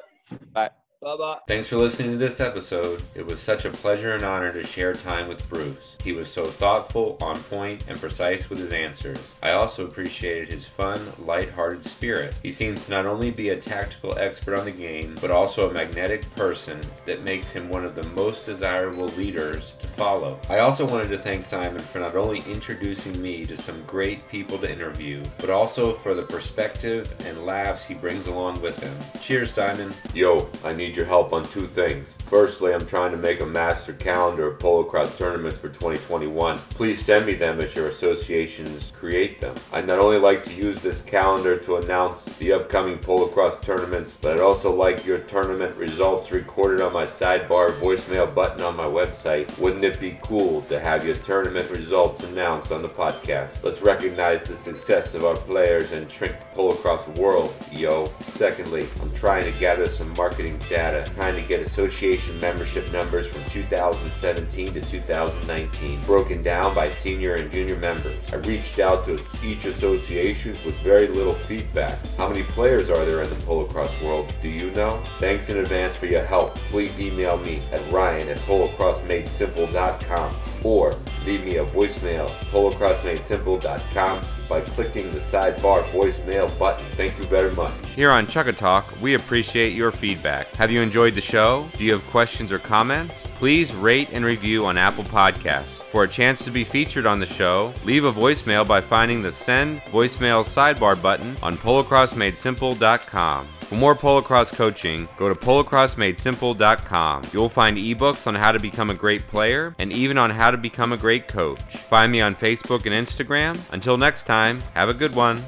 [0.52, 0.72] Bye.
[1.02, 1.39] Bye bye.
[1.47, 3.02] Thanks for listening to this episode.
[3.16, 5.97] It was such a pleasure and honor to share time with Bruce.
[6.04, 9.36] He was so thoughtful, on point, and precise with his answers.
[9.41, 12.36] I also appreciated his fun, light-hearted spirit.
[12.43, 15.74] He seems to not only be a tactical expert on the game, but also a
[15.74, 20.39] magnetic person that makes him one of the most desirable leaders to follow.
[20.52, 24.60] I also wanted to thank Simon for not only introducing me to some great people
[24.60, 28.95] to interview, but also for the perspective and laughs he brings along with him.
[29.20, 29.91] Cheers, Simon.
[30.14, 32.18] Yo, I need your help on two things.
[32.24, 36.58] Firstly, I'm trying to make a master calendar of polocrosse tournaments for 2021.
[36.70, 39.56] Please send me them as your associations create them.
[39.74, 44.34] I'd not only like to use this calendar to announce the upcoming polocrosse tournaments, but
[44.34, 49.58] I'd also like your tournament results recorded on my sidebar voicemail button on my website.
[49.58, 53.64] Wouldn't it be cool to have your tournament results announced on the podcast?
[53.64, 58.12] Let's recognize the success of our players and shrink the polocrosse world, yo.
[58.20, 60.80] Secondly, I'm trying to gather some marketing data,
[61.15, 67.51] trying to get association membership numbers from 2017 to 2019, broken down by senior and
[67.51, 68.17] junior members.
[68.34, 71.99] I reached out to each association with very little feedback.
[72.17, 74.34] How many players are there in the polocrosse world?
[74.41, 75.01] Do you know?
[75.19, 76.55] Thanks in advance for your help.
[76.71, 80.95] Please email me at ryan at polocrossmadesimple.com or
[81.26, 86.86] leave me a voicemail polocrossmadesimple.com by clicking the sidebar voicemail button.
[86.91, 87.74] Thank you very much.
[87.95, 90.53] Here on Chukka Talk, we appreciate your feedback.
[90.55, 91.70] Have you enjoyed the show?
[91.78, 93.28] Do you have questions or comments?
[93.36, 95.82] Please rate and review on Apple Podcasts.
[95.91, 99.32] For a chance to be featured on the show, leave a voicemail by finding the
[99.32, 103.47] Send Voicemail sidebar button on polocrossmadesimple.com.
[103.72, 107.24] For more Polocrosse coaching, go to polocrossmadesimple.com.
[107.32, 110.57] You'll find ebooks on how to become a great player and even on how to
[110.57, 111.61] become a great coach.
[111.61, 113.57] Find me on Facebook and Instagram.
[113.72, 115.41] Until next time, have a good one.